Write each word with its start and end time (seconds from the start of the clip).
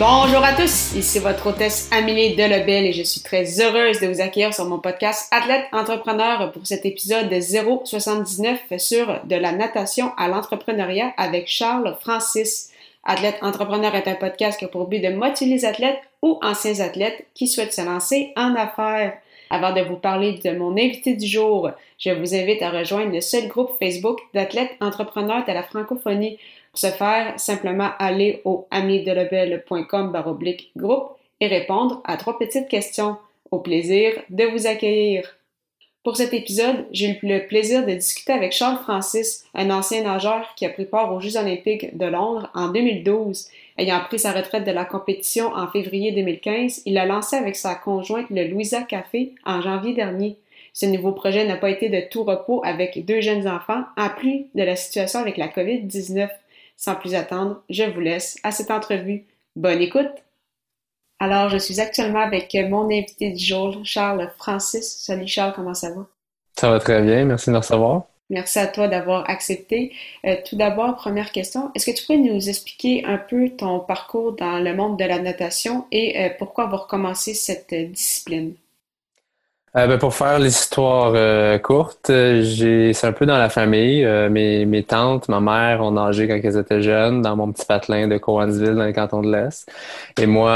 Bonjour 0.00 0.42
à 0.42 0.54
tous, 0.54 0.94
ici 0.96 1.18
votre 1.18 1.48
hôtesse 1.48 1.90
Amélie 1.92 2.34
Delebel 2.34 2.86
et 2.86 2.94
je 2.94 3.02
suis 3.02 3.20
très 3.20 3.60
heureuse 3.60 4.00
de 4.00 4.06
vous 4.06 4.22
accueillir 4.22 4.54
sur 4.54 4.64
mon 4.64 4.78
podcast 4.78 5.28
Athlète 5.30 5.66
Entrepreneur 5.72 6.52
pour 6.52 6.66
cet 6.66 6.86
épisode 6.86 7.30
079 7.30 8.60
sur 8.78 9.20
de 9.24 9.36
la 9.36 9.52
natation 9.52 10.12
à 10.16 10.28
l'entrepreneuriat 10.28 11.12
avec 11.18 11.48
Charles 11.48 11.98
Francis. 12.00 12.70
Athlète 13.04 13.36
Entrepreneur 13.42 13.94
est 13.94 14.08
un 14.08 14.14
podcast 14.14 14.58
qui 14.58 14.64
a 14.64 14.68
pour 14.68 14.88
but 14.88 15.00
de 15.00 15.10
motiver 15.10 15.50
les 15.50 15.64
athlètes 15.66 16.00
ou 16.22 16.38
anciens 16.42 16.80
athlètes 16.80 17.26
qui 17.34 17.46
souhaitent 17.46 17.74
se 17.74 17.82
lancer 17.82 18.32
en 18.36 18.54
affaires. 18.54 19.18
Avant 19.50 19.74
de 19.74 19.82
vous 19.82 19.96
parler 19.96 20.38
de 20.42 20.52
mon 20.52 20.70
invité 20.78 21.14
du 21.14 21.26
jour, 21.26 21.72
je 21.98 22.10
vous 22.10 22.34
invite 22.34 22.62
à 22.62 22.70
rejoindre 22.70 23.12
le 23.12 23.20
seul 23.20 23.48
groupe 23.48 23.72
Facebook 23.78 24.18
d'athlètes 24.32 24.76
entrepreneurs 24.80 25.44
de 25.44 25.52
la 25.52 25.62
francophonie. 25.62 26.38
Pour 26.72 26.80
ce 26.80 26.86
faire, 26.86 27.38
simplement 27.38 27.90
aller 27.98 28.42
au 28.44 28.66
amidelebel.com 28.70 30.12
baroblique 30.12 30.70
groupe 30.76 31.16
et 31.40 31.48
répondre 31.48 32.00
à 32.04 32.16
trois 32.16 32.38
petites 32.38 32.68
questions. 32.68 33.16
Au 33.50 33.58
plaisir 33.58 34.12
de 34.30 34.44
vous 34.44 34.68
accueillir. 34.68 35.36
Pour 36.04 36.16
cet 36.16 36.32
épisode, 36.32 36.86
j'ai 36.92 37.10
eu 37.10 37.18
le 37.22 37.46
plaisir 37.46 37.84
de 37.84 37.92
discuter 37.92 38.32
avec 38.32 38.52
Charles 38.52 38.78
Francis, 38.78 39.44
un 39.54 39.70
ancien 39.70 40.04
nageur 40.04 40.54
qui 40.54 40.64
a 40.64 40.70
pris 40.70 40.86
part 40.86 41.12
aux 41.12 41.20
Jeux 41.20 41.36
olympiques 41.36 41.96
de 41.96 42.06
Londres 42.06 42.48
en 42.54 42.68
2012. 42.68 43.48
Ayant 43.76 44.00
pris 44.04 44.20
sa 44.20 44.32
retraite 44.32 44.64
de 44.64 44.70
la 44.70 44.84
compétition 44.84 45.52
en 45.52 45.66
février 45.66 46.12
2015, 46.12 46.82
il 46.86 46.96
a 46.96 47.04
lancé 47.04 47.36
avec 47.36 47.56
sa 47.56 47.74
conjointe 47.74 48.30
le 48.30 48.46
Louisa 48.46 48.82
Café 48.82 49.34
en 49.44 49.60
janvier 49.60 49.92
dernier. 49.92 50.36
Ce 50.72 50.86
nouveau 50.86 51.12
projet 51.12 51.44
n'a 51.44 51.56
pas 51.56 51.70
été 51.70 51.88
de 51.88 52.00
tout 52.08 52.22
repos 52.22 52.62
avec 52.64 53.04
deux 53.04 53.20
jeunes 53.20 53.48
enfants, 53.48 53.82
en 53.96 54.08
plus 54.08 54.46
de 54.54 54.62
la 54.62 54.76
situation 54.76 55.18
avec 55.18 55.36
la 55.36 55.48
COVID-19. 55.48 56.28
Sans 56.80 56.94
plus 56.94 57.14
attendre, 57.14 57.62
je 57.68 57.84
vous 57.84 58.00
laisse 58.00 58.38
à 58.42 58.52
cette 58.52 58.70
entrevue. 58.70 59.26
Bonne 59.54 59.82
écoute! 59.82 60.24
Alors, 61.18 61.50
je 61.50 61.58
suis 61.58 61.78
actuellement 61.78 62.20
avec 62.20 62.56
mon 62.70 62.86
invité 62.86 63.32
du 63.32 63.44
jour, 63.44 63.80
Charles 63.84 64.32
Francis. 64.38 65.02
Salut 65.04 65.26
Charles, 65.26 65.52
comment 65.54 65.74
ça 65.74 65.90
va? 65.90 66.06
Ça 66.58 66.70
va 66.70 66.78
très 66.78 67.02
bien, 67.02 67.26
merci 67.26 67.50
de 67.50 67.52
me 67.52 67.58
recevoir. 67.58 68.04
Merci 68.30 68.60
à 68.60 68.66
toi 68.66 68.88
d'avoir 68.88 69.28
accepté. 69.28 69.92
Euh, 70.24 70.36
tout 70.48 70.56
d'abord, 70.56 70.96
première 70.96 71.32
question, 71.32 71.70
est-ce 71.74 71.84
que 71.84 71.94
tu 71.94 72.06
pourrais 72.06 72.18
nous 72.18 72.48
expliquer 72.48 73.04
un 73.04 73.18
peu 73.18 73.50
ton 73.50 73.80
parcours 73.80 74.32
dans 74.32 74.58
le 74.58 74.74
monde 74.74 74.98
de 74.98 75.04
la 75.04 75.18
natation 75.18 75.84
et 75.92 76.18
euh, 76.18 76.30
pourquoi 76.38 76.64
avoir 76.64 76.86
commencé 76.86 77.34
cette 77.34 77.74
discipline? 77.74 78.54
Euh, 79.76 79.86
ben, 79.86 79.98
pour 79.98 80.14
faire 80.14 80.40
l'histoire 80.40 81.12
euh, 81.14 81.56
courte, 81.58 82.10
j'ai 82.10 82.92
c'est 82.92 83.06
un 83.06 83.12
peu 83.12 83.24
dans 83.24 83.38
la 83.38 83.48
famille. 83.48 84.04
Euh, 84.04 84.28
mes, 84.28 84.66
mes 84.66 84.82
tantes, 84.82 85.28
ma 85.28 85.38
mère 85.40 85.80
ont 85.82 85.92
nagé 85.92 86.26
quand 86.26 86.40
elles 86.42 86.56
étaient 86.56 86.82
jeunes 86.82 87.22
dans 87.22 87.36
mon 87.36 87.52
petit 87.52 87.64
patelin 87.66 88.08
de 88.08 88.18
Cowansville 88.18 88.74
dans 88.74 88.84
le 88.84 88.92
canton 88.92 89.22
de 89.22 89.30
l'Est. 89.30 89.70
Et 90.18 90.26
moi, 90.26 90.50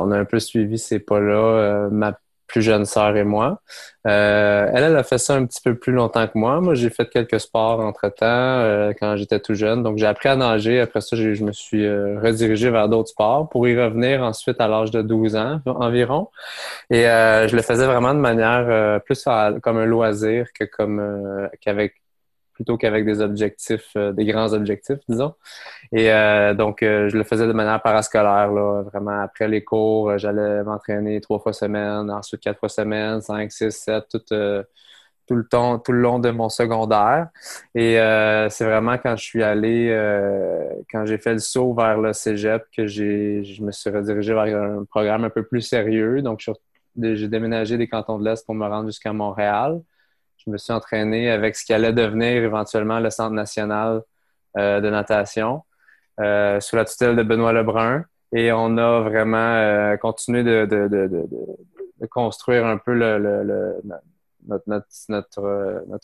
on 0.00 0.12
a 0.12 0.18
un 0.18 0.24
peu 0.24 0.38
suivi 0.38 0.78
ces 0.78 1.00
pas-là. 1.00 1.88
ma 1.90 2.12
plus 2.54 2.62
jeune 2.62 2.84
sœur 2.84 3.16
et 3.16 3.24
moi. 3.24 3.60
Euh, 4.06 4.70
elle, 4.72 4.84
elle 4.84 4.96
a 4.96 5.02
fait 5.02 5.18
ça 5.18 5.34
un 5.34 5.44
petit 5.44 5.60
peu 5.60 5.74
plus 5.74 5.92
longtemps 5.92 6.24
que 6.28 6.38
moi. 6.38 6.60
Moi, 6.60 6.74
j'ai 6.74 6.88
fait 6.88 7.08
quelques 7.10 7.40
sports 7.40 7.80
entre-temps 7.80 8.26
euh, 8.28 8.92
quand 8.98 9.16
j'étais 9.16 9.40
tout 9.40 9.54
jeune. 9.54 9.82
Donc, 9.82 9.98
j'ai 9.98 10.06
appris 10.06 10.28
à 10.28 10.36
nager. 10.36 10.80
Après 10.80 11.00
ça, 11.00 11.16
je 11.16 11.42
me 11.42 11.50
suis 11.50 11.84
euh, 11.84 12.20
redirigé 12.22 12.70
vers 12.70 12.88
d'autres 12.88 13.08
sports 13.08 13.48
pour 13.48 13.66
y 13.66 13.76
revenir 13.76 14.22
ensuite 14.22 14.60
à 14.60 14.68
l'âge 14.68 14.92
de 14.92 15.02
12 15.02 15.34
ans 15.34 15.60
environ. 15.66 16.28
Et 16.90 17.02
je 17.02 17.56
le 17.56 17.62
faisais 17.62 17.86
vraiment 17.86 18.14
de 18.14 18.20
manière 18.20 19.00
plus 19.02 19.24
comme 19.60 19.78
un 19.78 19.86
loisir 19.86 20.46
que 20.52 20.64
comme 20.64 21.48
qu'avec 21.60 21.94
plutôt 22.54 22.76
qu'avec 22.78 23.04
des 23.04 23.20
objectifs, 23.20 23.90
euh, 23.96 24.12
des 24.12 24.24
grands 24.24 24.52
objectifs, 24.52 25.00
disons. 25.08 25.34
Et 25.92 26.12
euh, 26.12 26.54
donc, 26.54 26.82
euh, 26.82 27.08
je 27.08 27.18
le 27.18 27.24
faisais 27.24 27.46
de 27.46 27.52
manière 27.52 27.82
parascolaire, 27.82 28.50
là, 28.52 28.82
vraiment 28.82 29.20
après 29.22 29.48
les 29.48 29.62
cours, 29.64 30.16
j'allais 30.18 30.62
m'entraîner 30.62 31.20
trois 31.20 31.40
fois 31.40 31.52
semaine, 31.52 32.10
ensuite 32.10 32.40
quatre 32.40 32.60
fois 32.60 32.68
semaine, 32.68 33.20
cinq, 33.20 33.52
six, 33.52 33.72
sept, 33.72 34.04
tout, 35.26 35.34
le 35.36 35.44
temps, 35.48 35.78
tout 35.78 35.92
le 35.92 36.00
long 36.00 36.18
de 36.18 36.30
mon 36.30 36.48
secondaire. 36.48 37.28
Et 37.74 37.96
c'est 38.50 38.64
vraiment 38.64 38.98
quand 38.98 39.16
je 39.16 39.24
suis 39.24 39.42
allé, 39.42 39.88
quand 40.90 41.06
j'ai 41.06 41.18
fait 41.18 41.32
le 41.32 41.38
saut 41.38 41.74
vers 41.74 41.98
le 41.98 42.12
cégep, 42.12 42.64
que 42.76 42.86
j'ai, 42.86 43.42
je 43.44 43.62
me 43.62 43.72
suis 43.72 43.90
redirigé 43.90 44.34
vers 44.34 44.62
un 44.62 44.84
programme 44.84 45.24
un 45.24 45.30
peu 45.30 45.42
plus 45.44 45.62
sérieux. 45.62 46.22
Donc, 46.22 46.44
j'ai 46.96 47.28
déménagé 47.28 47.78
des 47.78 47.88
cantons 47.88 48.18
de 48.18 48.24
l'Est 48.24 48.44
pour 48.46 48.54
me 48.54 48.66
rendre 48.66 48.86
jusqu'à 48.86 49.12
Montréal 49.12 49.80
je 50.46 50.52
me 50.52 50.58
suis 50.58 50.72
entraîné 50.72 51.30
avec 51.30 51.56
ce 51.56 51.64
qui 51.64 51.72
allait 51.72 51.92
devenir 51.92 52.42
éventuellement 52.42 53.00
le 53.00 53.10
Centre 53.10 53.34
national 53.34 54.02
euh, 54.56 54.80
de 54.80 54.88
natation 54.90 55.62
euh, 56.20 56.60
sous 56.60 56.76
la 56.76 56.84
tutelle 56.84 57.16
de 57.16 57.22
Benoît 57.22 57.52
Lebrun. 57.52 58.04
Et 58.32 58.52
on 58.52 58.76
a 58.78 59.00
vraiment 59.00 59.36
euh, 59.36 59.96
continué 59.96 60.44
de, 60.44 60.66
construire 62.10 62.66
un 62.66 62.78
peu 62.78 62.94
notre, 62.94 63.80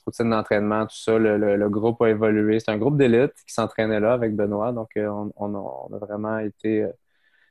routine 0.05 0.31
d'entraînement, 0.31 0.87
tout 0.87 0.97
ça. 0.97 1.19
Le, 1.19 1.69
groupe 1.69 2.01
a 2.03 2.09
évolué. 2.09 2.61
C'est 2.61 2.71
un 2.71 2.79
groupe 2.79 2.97
d'élite 2.97 3.35
qui 3.47 3.53
s'entraînait 3.53 4.01
là 4.01 4.15
avec 4.15 4.35
Benoît. 4.35 4.73
Donc, 4.73 4.91
on, 4.97 5.31
on, 5.37 5.55
a, 5.55 5.59
on, 5.59 5.95
a, 5.95 5.99
vraiment 5.99 6.39
été 6.39 6.87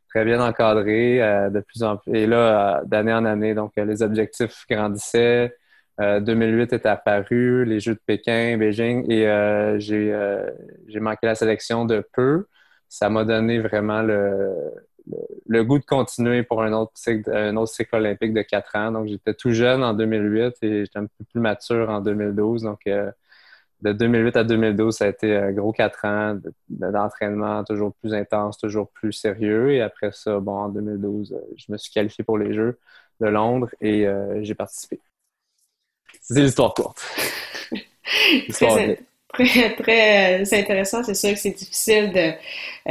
très 0.10 0.26
bien 0.26 0.42
encadré 0.42 1.20
de 1.52 1.60
plus 1.60 1.84
en 1.84 1.98
plus. 1.98 2.16
Et 2.16 2.26
là, 2.26 2.82
d'année 2.86 3.14
en 3.14 3.26
année, 3.26 3.54
donc 3.54 3.74
les 3.76 4.02
objectifs 4.02 4.66
grandissaient. 4.70 5.54
2008 6.00 6.74
euh, 6.74 6.78
est 6.78 6.86
apparu, 6.86 7.66
les 7.66 7.80
Jeux 7.80 7.96
de 7.96 8.00
Pékin, 8.06 8.58
Beijing, 8.58 9.12
et 9.12 9.28
euh, 9.28 9.78
euh, 9.92 10.52
j'ai 10.88 11.00
manqué 11.00 11.28
la 11.28 11.36
sélection 11.36 11.86
de 11.86 12.04
peu. 12.14 12.48
Ça 12.88 13.10
m'a 13.10 13.26
donné 13.26 13.60
vraiment 13.60 14.02
le, 14.02 14.56
le, 15.48 15.64
goût 15.64 15.78
de 15.80 15.86
continuer 15.86 16.44
pour 16.44 16.64
un 16.64 16.74
autre, 16.74 16.94
cycle, 16.96 17.30
un 17.36 17.56
autre 17.58 17.74
cycle 17.74 17.96
olympique 17.96 18.34
de 18.34 18.42
quatre 18.44 18.76
ans. 18.76 18.92
Donc, 18.92 19.08
j'étais 19.08 19.34
tout 19.34 19.52
jeune 19.52 19.84
en 19.84 19.94
2008 19.94 20.56
et 20.62 20.86
j'étais 20.86 21.00
un 21.00 21.06
peu 21.06 21.26
plus 21.32 21.42
mature 21.42 21.90
en 21.90 22.02
2012. 22.02 22.64
Donc, 22.64 22.80
de 22.86 23.94
2008 23.94 24.36
à 24.38 24.44
2012, 24.44 24.96
ça 24.96 25.06
a 25.06 25.08
été 25.10 25.36
un 25.36 25.52
gros 25.52 25.72
quatre 25.74 26.06
ans 26.06 26.40
d'entraînement 26.70 27.64
toujours 27.64 27.94
plus 27.96 28.14
intense, 28.14 28.58
toujours 28.58 28.90
plus 28.92 29.14
sérieux. 29.14 29.72
Et 29.72 29.81
après 29.81 30.12
ça, 30.14 30.40
bon, 30.40 30.54
en 30.54 30.70
2012, 30.70 31.36
je 31.58 31.72
me 31.72 31.78
suis 31.78 31.92
qualifié 31.92 32.24
pour 32.24 32.38
les 32.38 32.54
Jeux 32.54 32.80
de 33.22 33.28
Londres 33.28 33.70
et 33.81 34.08
j'ai 34.42 34.56
participé. 34.56 35.00
C'est 36.30 36.42
l'histoire 36.42 36.74
courte. 36.74 37.02
très, 38.50 39.00
très, 39.34 39.76
très 39.76 40.42
euh, 40.42 40.60
intéressant. 40.60 41.04
C'est 41.04 41.16
sûr 41.16 41.32
que 41.32 41.40
c'est 41.40 41.52
difficile 41.52 42.12
de 42.12 42.32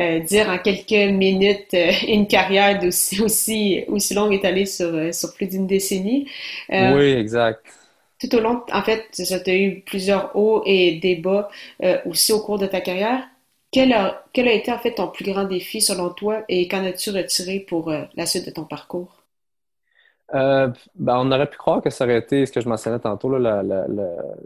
euh, 0.01 0.21
dire 0.21 0.49
en 0.49 0.59
quelques 0.59 1.13
minutes 1.13 1.75
euh, 1.75 1.93
une 2.09 2.27
carrière 2.27 2.83
aussi, 2.85 3.21
aussi, 3.23 3.85
aussi 3.89 4.15
longue 4.15 4.35
étalée 4.35 4.67
sur, 4.67 5.15
sur 5.15 5.35
plus 5.35 5.47
d'une 5.47 5.67
décennie. 5.67 6.29
oui, 6.71 7.13
exact. 7.13 7.65
Tout 8.21 8.35
au 8.35 8.41
long, 8.41 8.63
en 8.73 8.83
fait, 8.83 9.05
tu 9.13 9.23
as 9.23 9.55
eu 9.55 9.81
plusieurs 9.87 10.35
hauts 10.35 10.65
et 10.67 10.99
des 10.99 11.15
bas 11.15 11.49
aussi 12.05 12.33
au 12.33 12.41
cours 12.41 12.59
de 12.59 12.67
ta 12.67 12.81
carrière. 12.81 13.23
Quel 13.71 13.93
a, 13.93 14.25
quel 14.33 14.49
a 14.49 14.53
été 14.53 14.73
en 14.73 14.79
fait 14.79 14.95
ton 14.95 15.07
plus 15.07 15.25
grand 15.25 15.45
défi 15.45 15.81
selon 15.81 16.11
toi 16.11 16.43
et 16.49 16.67
qu'en 16.67 16.85
as-tu 16.85 17.11
retiré 17.11 17.61
pour 17.61 17.93
la 17.93 18.27
suite 18.27 18.47
de 18.47 18.51
ton 18.51 18.65
parcours? 18.65 19.18
Euh, 20.35 20.69
ben, 20.95 21.17
on 21.19 21.33
aurait 21.33 21.49
pu 21.49 21.57
croire 21.57 21.81
que 21.83 21.89
ça 21.89 22.05
aurait 22.05 22.19
été 22.19 22.45
ce 22.45 22.53
que 22.53 22.61
je 22.61 22.69
mentionnais 22.69 22.99
tantôt, 22.99 23.31
là, 23.39 23.63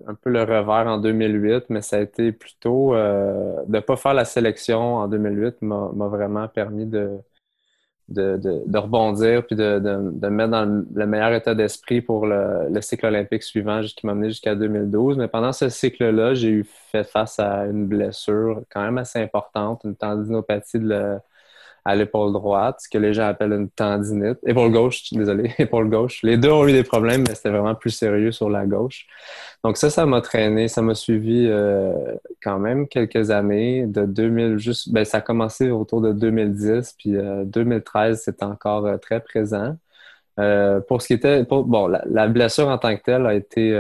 un 0.06 0.14
peu 0.14 0.30
le 0.30 0.42
revers 0.42 0.86
en 0.86 0.98
2008, 0.98 1.64
mais 1.70 1.82
ça 1.82 1.96
a 1.96 2.00
été 2.00 2.30
plutôt 2.30 2.94
euh, 2.94 3.56
de 3.66 3.76
ne 3.76 3.80
pas 3.80 3.96
faire 3.96 4.14
la 4.14 4.24
sélection 4.24 4.96
en 4.96 5.08
2008 5.08 5.56
m'a 5.62 6.06
vraiment 6.06 6.46
permis 6.46 6.86
de, 6.86 7.18
de, 8.08 8.36
de, 8.66 8.78
rebondir 8.78 9.46
puis 9.46 9.56
de, 9.56 9.78
de, 9.80 9.96
me 9.96 10.30
mettre 10.30 10.50
dans 10.50 10.84
le, 10.94 11.06
meilleur 11.06 11.32
état 11.32 11.54
d'esprit 11.54 12.00
pour 12.00 12.26
le, 12.26 12.68
le, 12.70 12.80
cycle 12.80 13.06
olympique 13.06 13.42
suivant 13.42 13.80
qui 13.82 14.06
m'a 14.06 14.14
mené 14.14 14.28
jusqu'à 14.28 14.54
2012. 14.54 15.18
Mais 15.18 15.28
pendant 15.28 15.52
ce 15.52 15.68
cycle-là, 15.68 16.34
j'ai 16.34 16.48
eu 16.50 16.64
fait 16.64 17.04
face 17.04 17.38
à 17.40 17.64
une 17.66 17.86
blessure 17.86 18.62
quand 18.70 18.82
même 18.82 18.98
assez 18.98 19.20
importante, 19.20 19.82
une 19.84 19.96
tendinopathie 19.96 20.78
de 20.78 21.18
à 21.84 21.96
l'épaule 21.96 22.32
droite, 22.32 22.78
ce 22.80 22.88
que 22.88 22.98
les 22.98 23.12
gens 23.12 23.26
appellent 23.26 23.52
une 23.52 23.68
tendinite. 23.68 24.38
Épaule 24.46 24.70
gauche, 24.70 25.12
désolé, 25.12 25.52
épaule 25.58 25.90
gauche. 25.90 26.20
Les 26.22 26.36
deux 26.36 26.50
ont 26.50 26.66
eu 26.66 26.72
des 26.72 26.84
problèmes, 26.84 27.24
mais 27.26 27.34
c'était 27.34 27.50
vraiment 27.50 27.74
plus 27.74 27.90
sérieux 27.90 28.30
sur 28.30 28.48
la 28.48 28.66
gauche. 28.66 29.06
Donc 29.64 29.76
ça, 29.76 29.90
ça 29.90 30.06
m'a 30.06 30.20
traîné, 30.20 30.68
ça 30.68 30.82
m'a 30.82 30.94
suivi 30.94 31.46
euh, 31.48 31.92
quand 32.42 32.58
même 32.58 32.86
quelques 32.86 33.30
années. 33.30 33.86
De 33.86 34.04
2000, 34.06 34.58
juste, 34.58 34.92
ben, 34.92 35.04
ça 35.04 35.18
a 35.18 35.20
commencé 35.20 35.70
autour 35.70 36.00
de 36.00 36.12
2010, 36.12 36.94
puis 36.98 37.16
2013, 37.46 38.18
euh, 38.18 38.22
c'était 38.22 38.44
encore 38.44 38.86
euh, 38.86 38.96
très 38.98 39.20
présent. 39.20 39.76
pour 40.88 41.02
ce 41.02 41.08
qui 41.08 41.12
était, 41.14 41.44
bon, 41.44 41.88
la, 41.88 42.28
blessure 42.28 42.68
en 42.68 42.78
tant 42.78 42.96
que 42.96 43.02
telle 43.02 43.26
a 43.26 43.34
été 43.34 43.72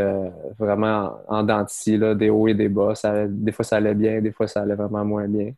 vraiment 0.58 1.18
en 1.28 1.42
dentille, 1.44 1.96
là, 1.98 2.14
des 2.14 2.30
hauts 2.30 2.48
et 2.48 2.54
des 2.54 2.68
bas. 2.68 2.94
Ça, 2.94 3.26
des 3.28 3.52
fois, 3.52 3.64
ça 3.64 3.76
allait 3.76 3.94
bien, 3.94 4.20
des 4.20 4.32
fois, 4.32 4.46
ça 4.48 4.62
allait 4.62 4.74
vraiment 4.74 5.04
moins 5.04 5.28
bien. 5.28 5.52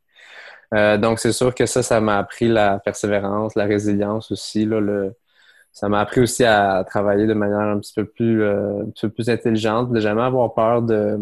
Euh, 0.75 0.99
donc, 0.99 1.21
c'est 1.21 1.33
sûr 1.33 1.55
que 1.55 1.67
ça, 1.67 1.83
ça 1.83 2.01
m'a 2.01 2.19
appris 2.19 2.49
la 2.49 2.79
persévérance, 2.79 3.55
la 3.55 3.65
résilience 3.65 4.31
aussi. 4.33 4.65
Là, 4.67 4.81
le... 4.81 5.15
Ça 5.73 5.89
m'a 5.89 6.01
appris 6.01 6.21
aussi 6.21 6.45
à 6.45 6.85
travailler 6.89 7.27
de 7.27 7.35
manière 7.35 7.59
un 7.59 7.79
petit 7.81 7.95
peu 7.95 8.05
plus, 8.05 8.43
euh, 8.43 8.83
un 8.83 8.91
peu 9.01 9.09
plus 9.11 9.29
intelligente, 9.29 9.93
de 9.93 10.01
jamais 10.01 10.23
avoir 10.23 10.55
peur 10.55 10.83
de, 10.83 11.19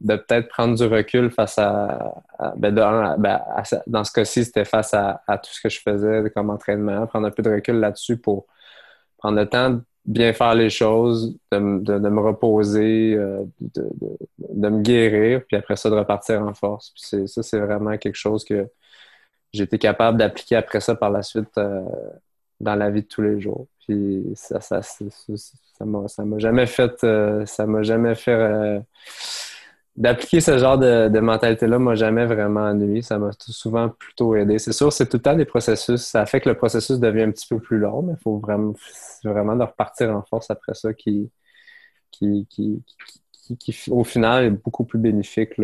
de 0.00 0.16
peut-être 0.16 0.48
prendre 0.48 0.76
du 0.76 0.84
recul 0.84 1.30
face 1.30 1.58
à, 1.58 2.14
ben, 2.56 2.74
ben 2.74 3.16
dans 3.86 4.04
ce 4.04 4.12
cas-ci, 4.12 4.44
c'était 4.44 4.64
face 4.64 4.92
à, 4.94 5.22
à, 5.28 5.38
tout 5.38 5.50
ce 5.52 5.60
que 5.60 5.68
je 5.68 5.80
faisais 5.80 6.30
comme 6.34 6.50
entraînement, 6.50 7.06
prendre 7.06 7.28
un 7.28 7.30
peu 7.30 7.42
de 7.42 7.50
recul 7.50 7.76
là-dessus 7.76 8.16
pour 8.16 8.46
prendre 9.18 9.38
le 9.38 9.48
temps 9.48 9.70
de 9.70 9.82
bien 10.04 10.32
faire 10.32 10.54
les 10.54 10.70
choses, 10.70 11.38
de, 11.52 11.78
de, 11.80 11.98
de 11.98 12.08
me 12.08 12.20
reposer, 12.20 13.14
euh, 13.14 13.44
de, 13.60 13.88
de, 14.38 14.68
me 14.68 14.82
guérir, 14.82 15.42
puis 15.46 15.56
après 15.56 15.76
ça, 15.76 15.90
de 15.90 15.94
repartir 15.94 16.42
en 16.42 16.54
force. 16.54 16.90
Puis 16.90 17.28
ça, 17.28 17.42
c'est 17.42 17.60
vraiment 17.60 17.96
quelque 17.98 18.16
chose 18.16 18.44
que 18.44 18.68
été 19.60 19.78
capable 19.78 20.18
d'appliquer 20.18 20.56
après 20.56 20.80
ça 20.80 20.94
par 20.94 21.10
la 21.10 21.22
suite 21.22 21.56
euh, 21.58 21.82
dans 22.60 22.74
la 22.74 22.90
vie 22.90 23.02
de 23.02 23.06
tous 23.08 23.22
les 23.22 23.40
jours. 23.40 23.66
Puis 23.80 24.24
ça, 24.34 24.60
ça, 24.60 24.80
ça 24.82 25.84
m'a, 25.84 26.38
jamais 26.38 26.66
fait, 26.66 27.02
euh, 27.04 27.44
ça 27.46 27.66
m'a 27.66 27.82
jamais 27.82 28.14
fait 28.14 28.32
euh, 28.32 28.80
d'appliquer 29.96 30.40
ce 30.40 30.56
genre 30.58 30.78
de, 30.78 31.18
mentalité-là 31.20 31.78
m'a 31.78 31.94
jamais 31.94 32.24
vraiment 32.24 32.62
ennuyé. 32.62 33.02
Ça 33.02 33.18
m'a 33.18 33.30
souvent 33.38 33.88
plutôt 33.90 34.34
aidé. 34.36 34.58
C'est 34.58 34.72
sûr, 34.72 34.92
c'est 34.92 35.08
tout 35.08 35.18
le 35.18 35.22
temps 35.22 35.36
des 35.36 35.44
processus. 35.44 36.02
Ça 36.02 36.24
fait 36.26 36.40
que 36.40 36.48
le 36.48 36.56
processus 36.56 36.98
devient 36.98 37.22
un 37.22 37.30
petit 37.32 37.48
peu 37.48 37.58
plus 37.60 37.78
long, 37.78 38.02
mais 38.02 38.14
il 38.14 38.22
faut 38.22 38.38
vraiment, 38.38 38.74
vraiment 39.24 39.56
de 39.56 39.64
repartir 39.64 40.10
en 40.16 40.22
force 40.22 40.50
après 40.50 40.74
ça 40.74 40.94
qui, 40.94 41.30
qui, 42.10 42.46
qui, 42.48 42.82
qui, 43.58 43.90
au 43.90 44.04
final, 44.04 44.44
est 44.44 44.50
beaucoup 44.50 44.84
plus 44.84 44.98
bénéfique. 44.98 45.54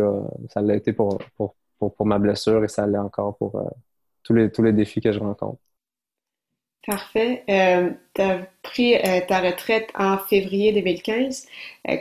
Ça 0.49 0.61
l'a 0.61 0.75
été 0.75 0.93
pour, 0.93 1.17
pour, 1.37 1.55
pour, 1.79 2.05
ma 2.05 2.19
blessure 2.19 2.63
et 2.63 2.67
ça 2.67 2.85
l'est 2.87 2.97
encore 2.97 3.37
pour 3.37 3.55
euh, 3.55 3.63
tous, 4.23 4.33
les, 4.33 4.51
tous 4.51 4.63
les 4.63 4.73
défis 4.73 5.01
que 5.01 5.11
je 5.11 5.19
rencontre. 5.19 5.59
Parfait. 6.87 7.43
Euh, 7.49 7.91
tu 8.15 8.21
as 8.21 8.47
pris 8.63 8.95
euh, 8.95 9.19
ta 9.27 9.41
retraite 9.41 9.89
en 9.95 10.17
février 10.17 10.71
2015. 10.73 11.45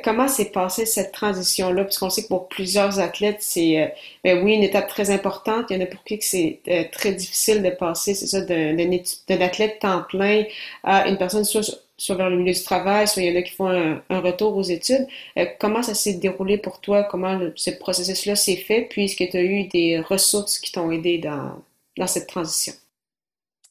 comment 0.04 0.28
s'est 0.28 0.50
passée 0.50 0.86
cette 0.86 1.12
transition-là? 1.12 1.84
Puisqu'on 1.84 2.10
sait 2.10 2.22
que 2.22 2.28
pour 2.28 2.48
plusieurs 2.48 3.00
athlètes, 3.00 3.38
c'est 3.40 3.94
ben 4.25 4.42
oui, 4.44 4.54
une 4.54 4.62
étape 4.62 4.88
très 4.88 5.10
importante. 5.10 5.66
Il 5.70 5.76
y 5.76 5.80
en 5.80 5.84
a 5.84 5.86
pour 5.86 6.04
qui 6.04 6.20
c'est 6.22 6.88
très 6.92 7.12
difficile 7.12 7.62
de 7.62 7.70
passer, 7.70 8.14
c'est 8.14 8.28
ça, 8.28 8.40
d'un 8.40 9.42
athlète 9.42 9.80
temps 9.80 10.04
plein 10.08 10.44
à 10.84 11.08
une 11.08 11.19
personne 11.19 11.44
soit 11.44 11.88
soit 11.99 12.15
vers 12.15 12.31
le 12.31 12.37
milieu 12.37 12.53
du 12.53 12.62
travail, 12.62 13.09
soit 13.09 13.23
il 13.23 13.33
y 13.33 13.37
en 13.37 13.39
a 13.39 13.43
qui 13.43 13.53
font 13.53 13.69
un, 13.69 14.21
retour 14.21 14.56
aux 14.56 14.62
études. 14.62 15.06
Euh, 15.37 15.45
comment 15.59 15.83
ça 15.83 15.95
s'est 15.95 16.15
déroulé 16.15 16.56
pour 16.56 16.81
toi? 16.81 17.03
Comment 17.05 17.39
ce 17.56 17.71
processus-là 17.73 18.37
s'est 18.37 18.56
fait? 18.56 18.87
Puis, 18.89 19.05
est-ce 19.05 19.17
que 19.17 19.29
tu 19.29 19.37
as 19.37 19.43
eu 19.43 19.65
des 19.65 20.00
ressources 20.00 20.59
qui 20.59 20.73
t'ont 20.73 20.91
aidé 20.93 21.19
dans, 21.19 21.61
dans 21.99 22.06
cette 22.06 22.29
transition? 22.29 22.73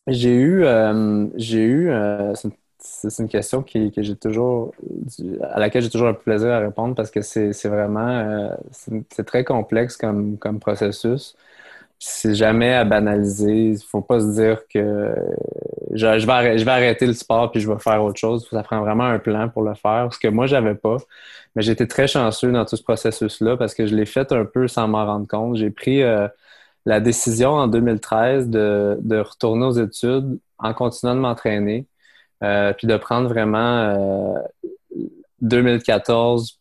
J'ai 0.08 0.34
eu, 0.34 0.64
euh, 0.64 1.28
j'ai 1.36 1.64
eu, 1.64 1.90
euh, 1.90 2.34
c'est 2.80 3.20
une 3.20 3.30
question 3.30 3.64
qui, 3.64 3.92
que 3.92 4.04
j'ai 4.04 4.16
toujours, 4.16 4.74
à 5.52 5.60
laquelle 5.60 5.82
j'ai 5.82 5.90
toujours 5.90 6.08
un 6.08 6.14
plaisir 6.14 6.50
à 6.50 6.60
répondre 6.60 6.96
parce 6.96 7.12
que 7.12 7.22
c'est 7.22 7.52
vraiment, 7.66 8.56
c'est 8.72 9.26
très 9.26 9.44
complexe 9.44 9.98
comme, 9.98 10.38
comme 10.38 10.60
processus 10.60 11.36
c'est 12.00 12.36
jamais 12.36 12.74
à 12.74 12.84
banaliser. 12.86 13.76
Faut 13.88 14.02
pas 14.02 14.20
se 14.20 14.34
dire 14.34 14.62
que 14.68 15.16
je, 15.92 16.06
vais 16.06 16.32
arrêter, 16.32 16.58
je 16.60 16.66
vais 16.66 16.72
arrêter 16.72 17.06
le 17.08 17.14
sport 17.14 17.52
puis 17.52 17.60
je 17.60 17.72
vais 17.72 17.80
faire 17.80 18.04
autre 18.04 18.20
chose. 18.20 18.48
Ça 18.50 18.64
prend 18.64 18.82
vraiment 18.82 19.06
un 19.06 19.20
plan 19.20 19.50
pour 19.50 19.64
le 19.64 19.74
faire, 19.76 20.14
ce 20.14 20.20
que 20.20 20.28
moi, 20.28 20.46
j'avais 20.48 20.76
pas. 20.76 20.98
Mais 21.56 21.62
j'étais 21.64 21.88
très 21.88 22.08
chanceux 22.08 22.52
dans 22.52 22.66
tout 22.66 22.76
ce 22.76 22.84
processus-là 22.84 23.58
parce 23.58 23.74
que 23.74 23.88
je 23.88 23.96
l'ai 23.96 24.06
fait 24.06 24.32
un 24.32 24.46
peu 24.46 24.68
sans 24.68 24.88
m'en 24.88 25.06
rendre 25.06 25.28
compte. 25.28 25.58
J'ai 25.58 25.72
pris 25.72 26.04
euh, 26.04 26.28
la 26.86 27.00
décision 27.00 27.52
en 27.52 27.68
2013 27.68 28.50
de, 28.50 28.98
de, 29.02 29.18
retourner 29.20 29.66
aux 29.66 29.72
études 29.72 30.40
en 30.60 30.74
continuant 30.74 31.16
de 31.16 31.20
m'entraîner, 31.20 31.88
euh, 32.44 32.74
puis 32.74 32.88
de 32.88 32.98
prendre 32.98 33.28
vraiment 33.30 34.38
euh, 34.38 34.40
2014 35.42 36.60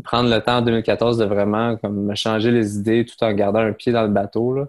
prendre 0.00 0.30
le 0.30 0.40
temps 0.40 0.58
en 0.58 0.62
2014 0.62 1.18
de 1.18 1.24
vraiment 1.24 1.76
comme 1.76 2.04
me 2.04 2.14
changer 2.14 2.50
les 2.50 2.76
idées 2.76 3.04
tout 3.04 3.22
en 3.24 3.32
gardant 3.32 3.60
un 3.60 3.72
pied 3.72 3.92
dans 3.92 4.02
le 4.02 4.08
bateau. 4.08 4.54
Là. 4.54 4.66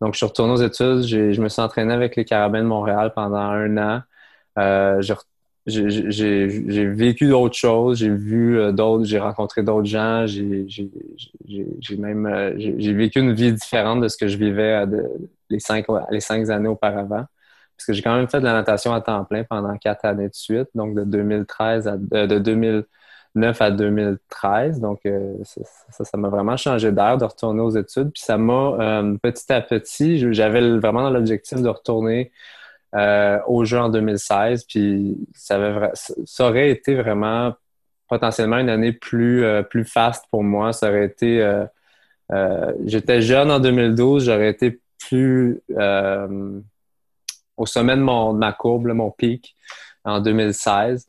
Donc, 0.00 0.14
je 0.14 0.18
suis 0.18 0.26
retourné 0.26 0.52
aux 0.52 0.62
études. 0.62 1.02
Je 1.02 1.40
me 1.40 1.48
suis 1.48 1.62
entraîné 1.62 1.92
avec 1.94 2.16
les 2.16 2.24
Carabins 2.24 2.62
de 2.62 2.68
Montréal 2.68 3.12
pendant 3.14 3.38
un 3.38 3.76
an. 3.78 4.02
Euh, 4.58 5.02
j'ai 5.66 6.86
vécu 6.86 7.28
d'autres 7.28 7.56
choses, 7.56 7.98
j'ai 7.98 8.10
vu 8.10 8.58
euh, 8.58 8.70
d'autres, 8.70 9.04
j'ai 9.04 9.18
rencontré 9.18 9.62
d'autres 9.62 9.86
gens, 9.86 10.26
j'ai 10.26 10.66
même 11.98 12.26
euh, 12.26 12.52
j'ai 12.56 12.92
vécu 12.92 13.20
une 13.20 13.32
vie 13.32 13.52
différente 13.52 14.02
de 14.02 14.08
ce 14.08 14.16
que 14.16 14.28
je 14.28 14.36
vivais 14.36 14.84
les, 15.48 15.60
cinq, 15.60 15.86
les 16.10 16.20
cinq 16.20 16.50
années 16.50 16.68
auparavant. 16.68 17.24
Parce 17.76 17.86
que 17.86 17.92
j'ai 17.92 18.02
quand 18.02 18.14
même 18.14 18.28
fait 18.28 18.40
de 18.40 18.44
la 18.44 18.52
natation 18.52 18.92
à 18.92 19.00
temps 19.00 19.24
plein 19.24 19.42
pendant 19.42 19.76
quatre 19.78 20.04
années 20.04 20.28
de 20.28 20.34
suite, 20.34 20.68
donc 20.74 20.94
de 20.94 21.02
2013 21.02 21.88
à 21.88 21.96
de 21.96 22.38
2000 22.38 22.84
2009 23.34 23.62
à 23.62 23.70
2013. 23.70 24.80
Donc, 24.80 25.00
euh, 25.06 25.34
ça, 25.44 26.16
m'a 26.16 26.28
vraiment 26.28 26.56
changé 26.56 26.92
d'air 26.92 27.18
de 27.18 27.24
retourner 27.24 27.60
aux 27.60 27.70
études. 27.70 28.12
Puis 28.12 28.22
ça 28.22 28.38
m'a, 28.38 28.76
euh, 28.80 29.16
petit 29.20 29.52
à 29.52 29.60
petit, 29.60 30.32
j'avais 30.32 30.78
vraiment 30.78 31.10
l'objectif 31.10 31.60
de 31.60 31.68
retourner 31.68 32.30
euh, 32.94 33.38
au 33.46 33.64
jeu 33.64 33.78
en 33.78 33.88
2016. 33.88 34.64
Puis 34.64 35.16
ça, 35.34 35.56
avait, 35.56 35.90
ça 35.94 36.48
aurait 36.48 36.70
été 36.70 36.94
vraiment 36.94 37.54
potentiellement 38.08 38.58
une 38.58 38.68
année 38.68 38.92
plus, 38.92 39.44
plus 39.70 39.84
faste 39.84 40.26
pour 40.30 40.44
moi. 40.44 40.72
Ça 40.72 40.88
aurait 40.88 41.06
été... 41.06 41.64
J'étais 42.86 43.20
jeune 43.20 43.50
en 43.50 43.60
2012, 43.60 44.24
j'aurais 44.24 44.50
été 44.50 44.80
plus 44.98 45.60
au 47.56 47.66
sommet 47.66 47.96
de, 47.96 48.02
mon, 48.02 48.32
de 48.32 48.38
ma 48.38 48.52
courbe, 48.52 48.86
mon 48.86 49.10
pic 49.10 49.56
en 50.04 50.20
2016. 50.20 51.08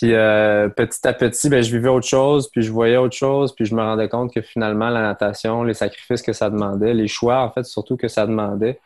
Puis 0.00 0.14
euh, 0.14 0.68
petit 0.68 1.06
à 1.08 1.12
petit, 1.12 1.48
ben, 1.48 1.60
je 1.60 1.74
vivais 1.76 1.88
autre 1.88 2.06
chose, 2.06 2.48
puis 2.50 2.62
je 2.62 2.70
voyais 2.70 2.96
autre 2.96 3.16
chose, 3.16 3.52
puis 3.52 3.64
je 3.64 3.74
me 3.74 3.82
rendais 3.82 4.08
compte 4.08 4.32
que 4.32 4.40
finalement, 4.42 4.90
la 4.90 5.02
natation, 5.02 5.64
les 5.64 5.74
sacrifices 5.74 6.22
que 6.22 6.32
ça 6.32 6.50
demandait, 6.50 6.94
les 6.94 7.08
choix, 7.08 7.40
en 7.40 7.50
fait, 7.50 7.64
surtout 7.64 7.96
que 7.96 8.06
ça 8.06 8.24
demandait, 8.24 8.78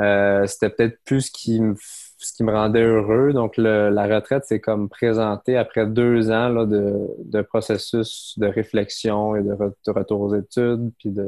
euh, 0.00 0.46
c'était 0.46 0.68
peut-être 0.68 0.98
plus 1.06 1.22
ce 1.22 1.30
qui, 1.32 1.62
me, 1.62 1.74
ce 1.78 2.34
qui 2.34 2.44
me 2.44 2.52
rendait 2.52 2.82
heureux. 2.82 3.32
Donc, 3.32 3.56
la 3.56 4.06
retraite, 4.06 4.44
c'est 4.46 4.60
comme 4.60 4.90
présenté 4.90 5.56
après 5.56 5.86
deux 5.86 6.30
ans 6.30 6.50
là, 6.50 6.66
de, 6.66 7.08
de 7.24 7.40
processus 7.40 8.34
de 8.38 8.46
réflexion 8.46 9.36
et 9.36 9.42
de, 9.42 9.54
de 9.56 9.90
retour 9.90 10.20
aux 10.20 10.34
études, 10.34 10.90
puis 10.98 11.08
de, 11.10 11.26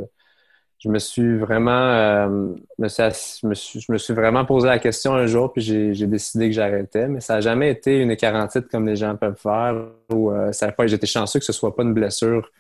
je 0.83 0.89
me 0.89 0.99
suis 0.99 1.39
vraiment 1.39 1.71
euh, 1.71 2.55
je 2.79 3.93
me 3.93 3.99
suis 3.99 4.15
vraiment 4.15 4.45
posé 4.45 4.67
la 4.67 4.79
question 4.81 5.15
un 5.15 5.27
jour 5.27 5.53
puis 5.53 5.63
j'ai 5.63 6.07
décidé 6.07 6.49
que 6.49 6.55
j'arrêtais 6.55 7.09
mais 7.09 7.21
ça 7.21 7.35
n'a 7.35 7.41
jamais 7.41 7.71
été 7.71 8.01
une 8.01 8.11
écarantite 8.11 8.69
comme 8.69 8.87
les 8.87 8.97
gens 8.97 9.17
peuvent 9.17 9.39
faire 9.39 9.75
ou 10.11 10.33
euh, 10.33 10.51
pas 10.77 10.87
j'étais 10.87 11.07
chanceux 11.07 11.39
que 11.39 11.45
ce 11.45 11.53
soit 11.53 11.77
pas 11.77 11.85
une 11.85 11.95
blessure 11.95 12.51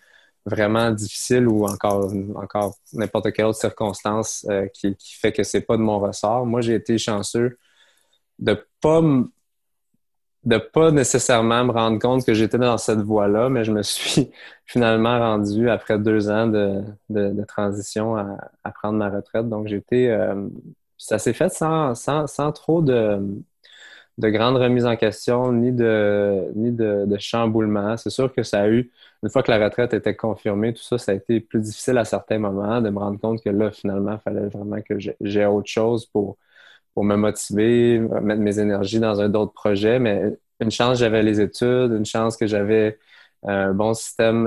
vraiment 0.46 0.90
difficile 0.90 1.46
ou 1.48 1.64
encore 1.64 2.12
encore 2.36 2.76
n'importe 2.92 3.32
quelle 3.32 3.46
autre 3.46 3.58
circonstance 3.58 4.46
euh, 4.50 4.66
qui, 4.68 4.96
fait 5.00 5.32
que 5.32 5.42
c'est 5.42 5.60
pas 5.60 5.76
de 5.76 5.82
mon 5.82 5.98
ressort. 6.00 6.46
Moi 6.46 6.60
j'ai 6.60 6.74
été 6.74 6.98
chanceux 6.98 7.58
de 8.38 8.66
pas 8.80 9.02
de 10.44 10.58
pas 10.58 10.90
nécessairement 10.90 11.64
me 11.64 11.72
rendre 11.72 11.98
compte 12.00 12.26
que 12.26 12.34
j'étais 12.34 12.58
dans 12.58 12.78
cette 12.78 13.00
voie-là, 13.00 13.48
mais 13.48 13.64
je 13.64 13.72
me 13.72 13.82
suis 13.82 14.30
finalement 14.66 15.18
rendu 15.18 15.70
après 15.70 15.98
deux 15.98 16.30
ans 16.30 16.46
de, 16.48 16.82
de, 17.10 17.44
transition 17.44 18.16
à, 18.16 18.70
prendre 18.72 18.98
ma 18.98 19.08
retraite. 19.10 19.48
Donc 19.48 19.68
j'étais 19.68 20.08
euh, 20.08 20.48
ça 20.98 21.18
s'est 21.18 21.32
fait 21.32 21.48
sans, 21.52 21.94
sans, 21.94 22.26
sans 22.26 22.52
trop 22.52 22.82
de, 22.82 23.20
de 24.18 24.28
grandes 24.28 24.56
remises 24.56 24.86
en 24.86 24.96
question, 24.96 25.52
ni 25.52 25.72
de 25.72 26.50
ni 26.56 26.72
de, 26.72 27.04
de 27.06 27.18
chamboulement. 27.18 27.96
C'est 27.96 28.10
sûr 28.10 28.32
que 28.32 28.42
ça 28.42 28.62
a 28.62 28.68
eu, 28.68 28.90
une 29.22 29.30
fois 29.30 29.42
que 29.42 29.50
la 29.50 29.62
retraite 29.64 29.94
était 29.94 30.16
confirmée, 30.16 30.74
tout 30.74 30.82
ça, 30.82 30.98
ça 30.98 31.12
a 31.12 31.14
été 31.14 31.40
plus 31.40 31.60
difficile 31.60 31.98
à 31.98 32.04
certains 32.04 32.38
moments 32.38 32.80
de 32.80 32.90
me 32.90 32.98
rendre 32.98 33.20
compte 33.20 33.42
que 33.42 33.50
là, 33.50 33.70
finalement, 33.70 34.12
il 34.14 34.18
fallait 34.20 34.48
vraiment 34.48 34.80
que 34.82 34.96
j'ai 35.20 35.46
autre 35.46 35.68
chose 35.68 36.06
pour 36.06 36.36
pour 36.94 37.04
me 37.04 37.16
motiver, 37.16 37.98
mettre 37.98 38.40
mes 38.40 38.58
énergies 38.58 39.00
dans 39.00 39.20
un 39.20 39.32
autre 39.34 39.52
projet. 39.52 39.98
Mais 39.98 40.36
une 40.60 40.70
chance, 40.70 40.98
j'avais 40.98 41.22
les 41.22 41.40
études, 41.40 41.92
une 41.92 42.04
chance 42.04 42.36
que 42.36 42.46
j'avais 42.46 42.98
un 43.44 43.72
bon 43.72 43.94
système, 43.94 44.46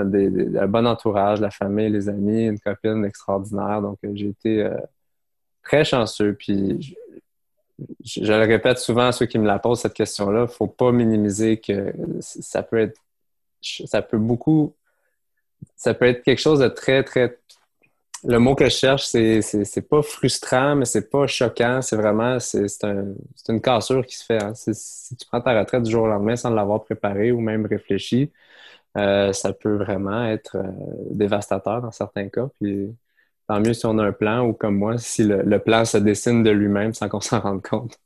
un 0.60 0.68
bon 0.68 0.88
entourage, 0.88 1.42
la 1.42 1.52
famille, 1.52 1.90
les 1.90 2.08
amis, 2.08 2.46
une 2.46 2.60
copine 2.60 3.04
extraordinaire. 3.06 3.82
Donc, 3.82 4.00
euh, 4.06 4.12
j'ai 4.14 4.30
été 4.30 4.64
euh, 4.64 4.78
très 5.64 5.84
chanceux. 5.84 6.34
Puis, 6.34 6.96
je, 8.04 8.32
le 8.32 8.46
répète 8.46 8.80
souvent 8.80 9.08
à 9.08 9.12
ceux 9.12 9.26
qui 9.26 9.38
me 9.38 9.46
la 9.46 9.60
posent, 9.60 9.82
cette 9.82 9.94
question-là, 9.94 10.40
il 10.40 10.44
ne 10.44 10.48
faut 10.48 10.68
pas 10.68 10.92
minimiser 10.92 11.58
que 11.58 11.94
ça 12.22 12.64
peut 12.64 12.80
être, 12.80 13.02
ça 13.62 14.02
peut 14.02 14.18
beaucoup, 14.18 14.74
ça 15.76 15.94
peut 15.94 16.06
être 16.06 16.24
quelque 16.24 16.40
chose 16.40 16.60
de 16.60 16.70
très, 16.70 17.04
très, 17.04 17.38
le 18.28 18.40
mot 18.40 18.56
que 18.56 18.66
je 18.66 18.70
cherche, 18.70 19.06
c'est, 19.06 19.42
c'est, 19.42 19.82
pas 19.88 20.02
frustrant, 20.02 20.76
mais 20.76 20.86
c'est 20.86 21.10
pas 21.10 21.28
choquant, 21.28 21.82
c'est 21.82 21.96
vraiment, 21.96 22.40
c'est, 22.40 22.84
un, 22.84 23.14
une 23.50 23.62
cassure 23.62 24.06
qui 24.06 24.16
se 24.18 24.26
fait. 24.26 24.44
Hein. 24.44 24.54
Si 24.56 25.16
tu 25.16 25.26
prends 25.28 25.42
ta 25.42 25.58
retraite 25.60 25.84
du 25.84 25.92
jour 25.92 26.04
au 26.04 26.08
lendemain 26.08 26.36
sans 26.36 26.50
l'avoir 26.50 26.84
préparé 26.84 27.32
ou 27.32 27.40
même 27.40 27.66
réfléchi, 27.66 28.32
euh, 28.98 29.34
ça 29.34 29.54
peut 29.54 29.76
vraiment 29.78 30.26
être 30.26 30.58
euh, 30.58 30.64
dévastateur 31.12 31.82
dans 31.82 31.92
certains 31.92 32.30
cas. 32.30 32.48
Puis 32.62 32.96
tant 33.48 33.60
mieux 33.60 33.74
si 33.74 33.86
on 33.86 33.98
a 34.00 34.06
un 34.06 34.14
plan 34.14 34.46
ou 34.48 34.54
comme 34.54 34.78
moi, 34.78 34.98
si 34.98 35.24
le 35.26 35.60
plan 35.60 35.86
se 35.86 35.98
dessine 35.98 36.44
de 36.44 36.52
lui-même 36.52 36.94
sans 36.94 37.10
qu'on 37.10 37.22
s'en 37.22 37.42
rende 37.42 37.62
compte 37.64 38.00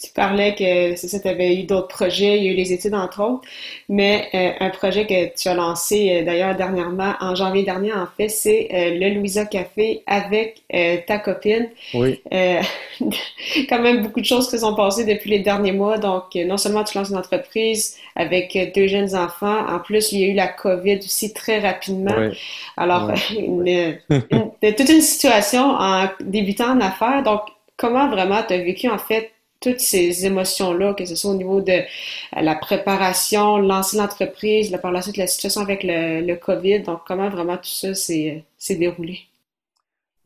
tu 0.00 0.10
parlais 0.12 0.54
que 0.54 0.96
c'est 0.96 1.08
ça, 1.08 1.20
tu 1.20 1.28
avais 1.28 1.54
eu 1.54 1.62
d'autres 1.64 1.88
projets, 1.88 2.38
il 2.38 2.44
y 2.44 2.48
a 2.48 2.52
eu 2.52 2.54
les 2.54 2.72
études 2.72 2.94
entre 2.94 3.22
autres, 3.22 3.42
mais 3.88 4.28
euh, 4.34 4.50
un 4.58 4.70
projet 4.70 5.06
que 5.06 5.34
tu 5.36 5.48
as 5.48 5.54
lancé 5.54 6.10
euh, 6.10 6.24
d'ailleurs 6.24 6.56
dernièrement, 6.56 7.14
en 7.20 7.34
janvier 7.34 7.62
dernier 7.62 7.92
en 7.92 8.06
fait, 8.16 8.28
c'est 8.28 8.68
euh, 8.72 8.98
le 8.98 9.14
Louisa 9.14 9.44
Café 9.44 10.02
avec 10.06 10.62
ta 11.06 11.18
copine. 11.18 11.68
Oui. 11.94 12.20
quand 13.68 13.80
même 13.80 14.02
beaucoup 14.02 14.20
de 14.20 14.26
choses 14.26 14.46
qui 14.46 14.52
se 14.52 14.58
sont 14.58 14.74
passées 14.74 15.04
depuis 15.04 15.30
les 15.30 15.40
derniers 15.40 15.72
mois. 15.72 15.98
Donc, 15.98 16.34
non 16.34 16.56
seulement 16.56 16.84
tu 16.84 16.96
lances 16.96 17.10
une 17.10 17.16
entreprise 17.16 17.96
avec 18.16 18.56
deux 18.74 18.86
jeunes 18.86 19.14
enfants, 19.14 19.66
en 19.68 19.78
plus 19.78 20.12
il 20.12 20.20
y 20.20 20.24
a 20.24 20.28
eu 20.28 20.34
la 20.34 20.48
COVID 20.48 20.98
aussi 20.98 21.32
très 21.32 21.58
rapidement. 21.58 22.14
Oui. 22.16 22.38
Alors, 22.76 23.12
toute 24.76 24.88
une 24.88 25.02
situation 25.02 25.62
en 25.62 26.08
débutant 26.20 26.70
en 26.70 26.80
affaires. 26.80 27.22
Donc, 27.22 27.42
comment 27.76 28.08
vraiment 28.08 28.42
tu 28.46 28.54
as 28.54 28.58
vécu 28.58 28.88
en 28.88 28.98
fait 28.98 29.30
toutes 29.62 29.80
ces 29.80 30.26
émotions-là, 30.26 30.94
que 30.94 31.04
ce 31.04 31.14
soit 31.14 31.30
au 31.30 31.36
niveau 31.36 31.60
de 31.60 31.72
euh, 31.72 31.82
la 32.40 32.54
préparation, 32.54 33.58
lancer 33.58 33.96
l'entreprise, 33.96 34.76
par 34.82 34.92
la 34.92 35.02
suite 35.02 35.16
la 35.16 35.26
situation 35.26 35.60
avec 35.60 35.82
le, 35.84 36.34
COVID. 36.34 36.80
Donc, 36.80 37.00
comment 37.06 37.28
vraiment 37.28 37.56
tout 37.56 37.64
ça 37.64 37.94
s'est 37.94 38.44
déroulé? 38.70 39.20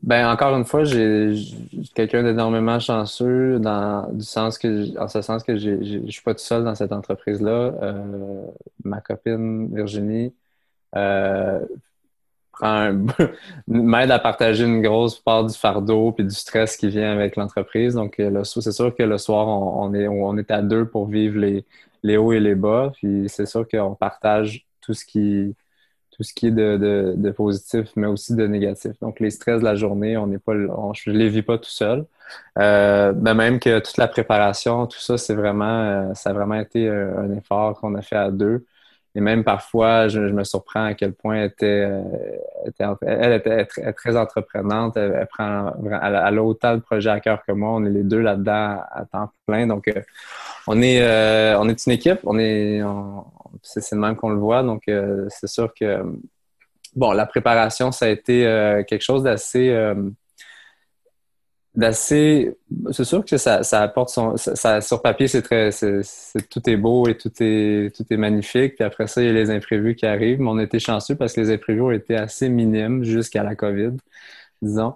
Ben 0.03 0.29
encore 0.31 0.57
une 0.57 0.65
fois, 0.65 0.85
j'ai 0.85 1.35
quelqu'un 1.95 2.23
d'énormément 2.23 2.79
chanceux 2.79 3.59
dans 3.59 4.07
du 4.13 4.25
sens 4.25 4.57
que 4.59 4.97
en 4.99 5.09
ce 5.09 5.21
sens 5.23 5.43
que 5.43 5.57
je 5.57 5.83
je 5.83 6.11
suis 6.11 6.23
pas 6.23 6.35
tout 6.35 6.45
seul 6.45 6.65
dans 6.65 6.75
cette 6.75 6.93
entreprise 6.93 7.41
là. 7.41 7.73
Euh, 7.83 8.45
ma 8.85 9.01
copine 9.01 9.75
Virginie 9.75 10.33
euh, 10.95 11.59
m'aide 13.69 14.11
à 14.11 14.19
partager 14.19 14.65
une 14.65 14.81
grosse 14.83 15.19
part 15.19 15.45
du 15.45 15.55
fardeau 15.57 16.13
puis 16.13 16.25
du 16.25 16.35
stress 16.35 16.77
qui 16.77 16.89
vient 16.89 17.13
avec 17.13 17.37
l'entreprise. 17.37 17.95
Donc, 17.95 18.19
euh, 18.21 18.45
c'est 18.45 18.73
sûr 18.73 18.95
que 18.95 19.03
le 19.03 19.19
soir, 19.19 19.47
on, 19.47 19.93
est, 19.95 20.09
on 20.09 20.37
est 20.39 20.51
à 20.51 20.63
deux 20.63 20.87
pour 20.87 21.07
vivre 21.07 21.39
les, 21.39 21.65
les 22.03 22.17
hauts 22.17 22.33
et 22.33 22.41
les 22.41 22.55
bas. 22.55 22.93
Puis 22.95 23.25
c'est 23.29 23.47
sûr 23.47 23.67
qu'on 23.69 23.95
partage 23.95 24.67
tout 24.81 24.95
ce 24.95 25.05
qui 25.05 25.55
tout 26.17 26.23
ce 26.23 26.33
qui 26.33 26.47
est 26.47 26.51
de, 26.51 27.15
de, 27.15 27.31
positif, 27.31 27.91
mais 27.95 28.07
aussi 28.07 28.35
de 28.35 28.47
négatif. 28.47 28.93
Donc, 29.03 29.21
les 29.21 29.31
stress 29.31 29.61
de 29.61 29.65
la 29.65 29.75
journée, 29.75 30.17
on 30.17 30.27
pas, 30.39 30.55
je 30.55 31.11
ne 31.11 31.15
les 31.15 31.29
vis 31.29 31.43
pas 31.43 31.59
tout 31.59 31.69
seul. 31.69 32.07
Euh, 32.59 33.13
même 33.13 33.61
que 33.61 33.81
toute 33.81 33.99
la 33.99 34.09
préparation, 34.09 34.87
tout 34.87 34.99
ça, 34.99 35.19
c'est 35.19 35.35
vraiment, 35.35 35.83
euh, 35.83 36.15
ça 36.15 36.31
a 36.31 36.33
vraiment 36.33 36.55
été 36.55 36.89
un 36.89 37.31
effort 37.33 37.79
qu'on 37.79 37.95
a 37.97 38.01
fait 38.01 38.17
à 38.17 38.31
deux. 38.31 38.65
Et 39.17 39.21
même 39.21 39.45
parfois, 39.45 40.09
je, 40.09 40.21
me 40.21 40.45
surprends 40.45 40.85
à 40.85 40.93
quel 40.93 41.15
point 41.15 41.37
elle 41.37 41.47
était, 41.47 41.89
euh, 41.89 42.03
elle 43.01 43.33
était 43.33 43.65
très, 43.95 44.15
entreprenante. 44.15 44.99
Elle, 44.99 45.27
prend, 45.27 45.73
elle, 45.83 46.15
a 46.39 46.43
autant 46.43 46.75
de 46.75 46.81
projets 46.81 47.09
à 47.09 47.19
cœur 47.21 47.43
que 47.43 47.53
moi. 47.53 47.71
On 47.71 47.85
est 47.87 47.91
les 47.91 48.03
deux 48.03 48.21
là-dedans 48.21 48.83
à 48.93 49.07
temps 49.11 49.31
plein. 49.47 49.67
Donc, 49.67 49.89
euh, 49.89 50.03
on 50.67 50.83
est, 50.83 51.01
euh, 51.01 51.59
on 51.59 51.67
est 51.67 51.87
une 51.87 51.93
équipe. 51.93 52.21
On 52.25 52.39
est, 52.39 52.83
c'est 53.63 53.93
le 53.93 54.03
même 54.03 54.17
qu'on 54.17 54.29
le 54.29 54.39
voit. 54.39 54.63
Donc, 54.63 54.83
c'est 55.31 55.49
sûr 55.49 55.73
que, 55.73 56.03
bon, 56.95 57.13
la 57.13 57.25
préparation, 57.25 57.93
ça 57.93 58.05
a 58.05 58.09
été 58.11 58.43
quelque 58.87 59.03
chose 59.03 59.23
d'assez 59.23 59.75
d'assez. 61.77 62.57
C'est 62.91 63.05
sûr 63.05 63.25
que 63.25 63.37
ça, 63.37 63.61
apporte 63.73 64.09
son. 64.09 64.37
Ça, 64.37 64.81
sur 64.81 65.03
papier, 65.03 65.29
c'est 65.29 65.43
très. 65.43 65.71
tout 66.51 66.71
est 66.71 66.77
beau 66.77 67.07
et 67.07 67.17
tout 67.17 67.31
est, 67.41 67.95
tout 67.95 68.05
est 68.11 68.17
magnifique. 68.17 68.75
Puis 68.77 68.85
après 68.85 69.07
ça, 69.07 69.23
il 69.23 69.27
y 69.27 69.31
a 69.31 69.33
les 69.33 69.51
imprévus 69.51 69.95
qui 69.95 70.07
arrivent. 70.07 70.41
Mais 70.41 70.51
on 70.51 70.59
était 70.59 70.79
chanceux 70.79 71.15
parce 71.15 71.33
que 71.33 71.41
les 71.41 71.51
imprévus 71.53 71.83
ont 71.83 71.91
été 71.91 72.17
assez 72.17 72.49
minimes 72.49 73.05
jusqu'à 73.05 73.43
la 73.43 73.55
COVID, 73.55 73.93
disons. 74.63 74.95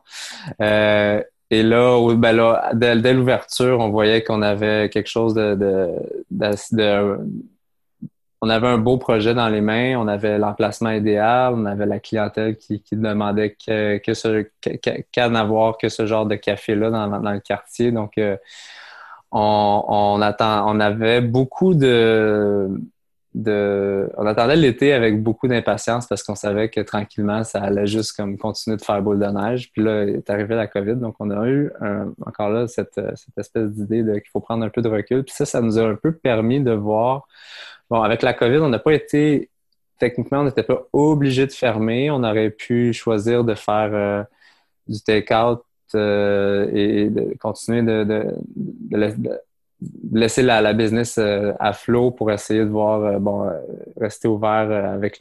Euh, 0.60 1.22
et 1.50 1.62
là, 1.62 2.14
ben 2.14 2.32
là 2.32 2.70
dès, 2.74 3.12
l'ouverture, 3.12 3.80
on 3.80 3.90
voyait 3.90 4.22
qu'on 4.22 4.42
avait 4.42 4.88
quelque 4.88 5.08
chose 5.08 5.34
de, 5.34 5.56
de 5.56 5.90
on 8.42 8.48
avait 8.48 8.68
un 8.68 8.78
beau 8.78 8.96
projet 8.96 9.34
dans 9.34 9.48
les 9.48 9.60
mains, 9.60 9.96
on 9.98 10.08
avait 10.08 10.38
l'emplacement 10.38 10.90
idéal, 10.90 11.52
on 11.54 11.66
avait 11.66 11.86
la 11.86 12.00
clientèle 12.00 12.56
qui, 12.56 12.82
demandait 12.92 13.54
que, 13.54 13.98
que 13.98 14.14
ce 14.14 14.46
qu'à 15.12 15.28
n'avoir 15.28 15.76
que 15.76 15.90
ce 15.90 16.06
genre 16.06 16.24
de 16.24 16.36
café-là 16.36 16.90
dans, 16.90 17.32
le 17.32 17.40
quartier. 17.40 17.92
Donc, 17.92 18.16
euh, 18.16 18.38
on, 19.30 20.20
avait 20.22 21.20
beaucoup 21.20 21.74
de, 21.74 22.70
on 23.36 24.26
attendait 24.26 24.56
l'été 24.56 24.94
avec 24.94 25.22
beaucoup 25.22 25.46
d'impatience 25.46 26.06
parce 26.06 26.22
qu'on 26.22 26.34
savait 26.34 26.70
que 26.70 26.80
tranquillement, 26.80 27.44
ça 27.44 27.60
allait 27.60 27.86
juste 27.86 28.16
comme 28.16 28.38
continuer 28.38 28.78
de 28.78 28.82
faire 28.82 29.02
boule 29.02 29.18
de 29.18 29.26
neige. 29.26 29.70
Puis 29.70 29.82
là, 29.82 30.04
est 30.04 30.30
arrivé 30.30 30.54
la 30.54 30.66
COVID, 30.66 30.96
donc 30.96 31.16
on 31.20 31.30
a 31.30 31.46
eu 31.46 31.70
encore 32.24 32.48
là 32.48 32.66
cette, 32.68 32.94
cette 32.94 33.36
espèce 33.36 33.70
d'idée 33.70 34.02
qu'il 34.02 34.30
faut 34.32 34.40
prendre 34.40 34.64
un 34.64 34.70
peu 34.70 34.80
de 34.80 34.88
recul. 34.88 35.24
Puis 35.24 35.34
ça, 35.34 35.44
ça 35.44 35.60
nous 35.60 35.78
a 35.78 35.82
un 35.82 35.96
peu 35.96 36.12
permis 36.12 36.60
de 36.60 36.72
voir 36.72 37.26
Bon, 37.90 38.02
avec 38.02 38.22
la 38.22 38.32
COVID, 38.34 38.58
on 38.58 38.68
n'a 38.68 38.78
pas 38.78 38.92
été, 38.92 39.50
techniquement, 39.98 40.40
on 40.40 40.44
n'était 40.44 40.62
pas 40.62 40.86
obligé 40.92 41.46
de 41.46 41.52
fermer. 41.52 42.10
On 42.10 42.22
aurait 42.22 42.50
pu 42.50 42.92
choisir 42.92 43.42
de 43.42 43.54
faire 43.54 43.90
euh, 43.92 44.22
du 44.86 45.00
take-out 45.02 45.64
euh, 45.96 46.70
et 46.72 47.10
de 47.10 47.34
continuer 47.40 47.82
de, 47.82 48.26
laisser 50.12 50.42
la, 50.42 50.72
business 50.72 51.18
euh, 51.18 51.52
à 51.58 51.72
flot 51.72 52.12
pour 52.12 52.30
essayer 52.30 52.60
de 52.60 52.70
voir, 52.70 53.18
bon, 53.18 53.50
rester 54.00 54.28
ouvert 54.28 54.70
avec 54.70 55.16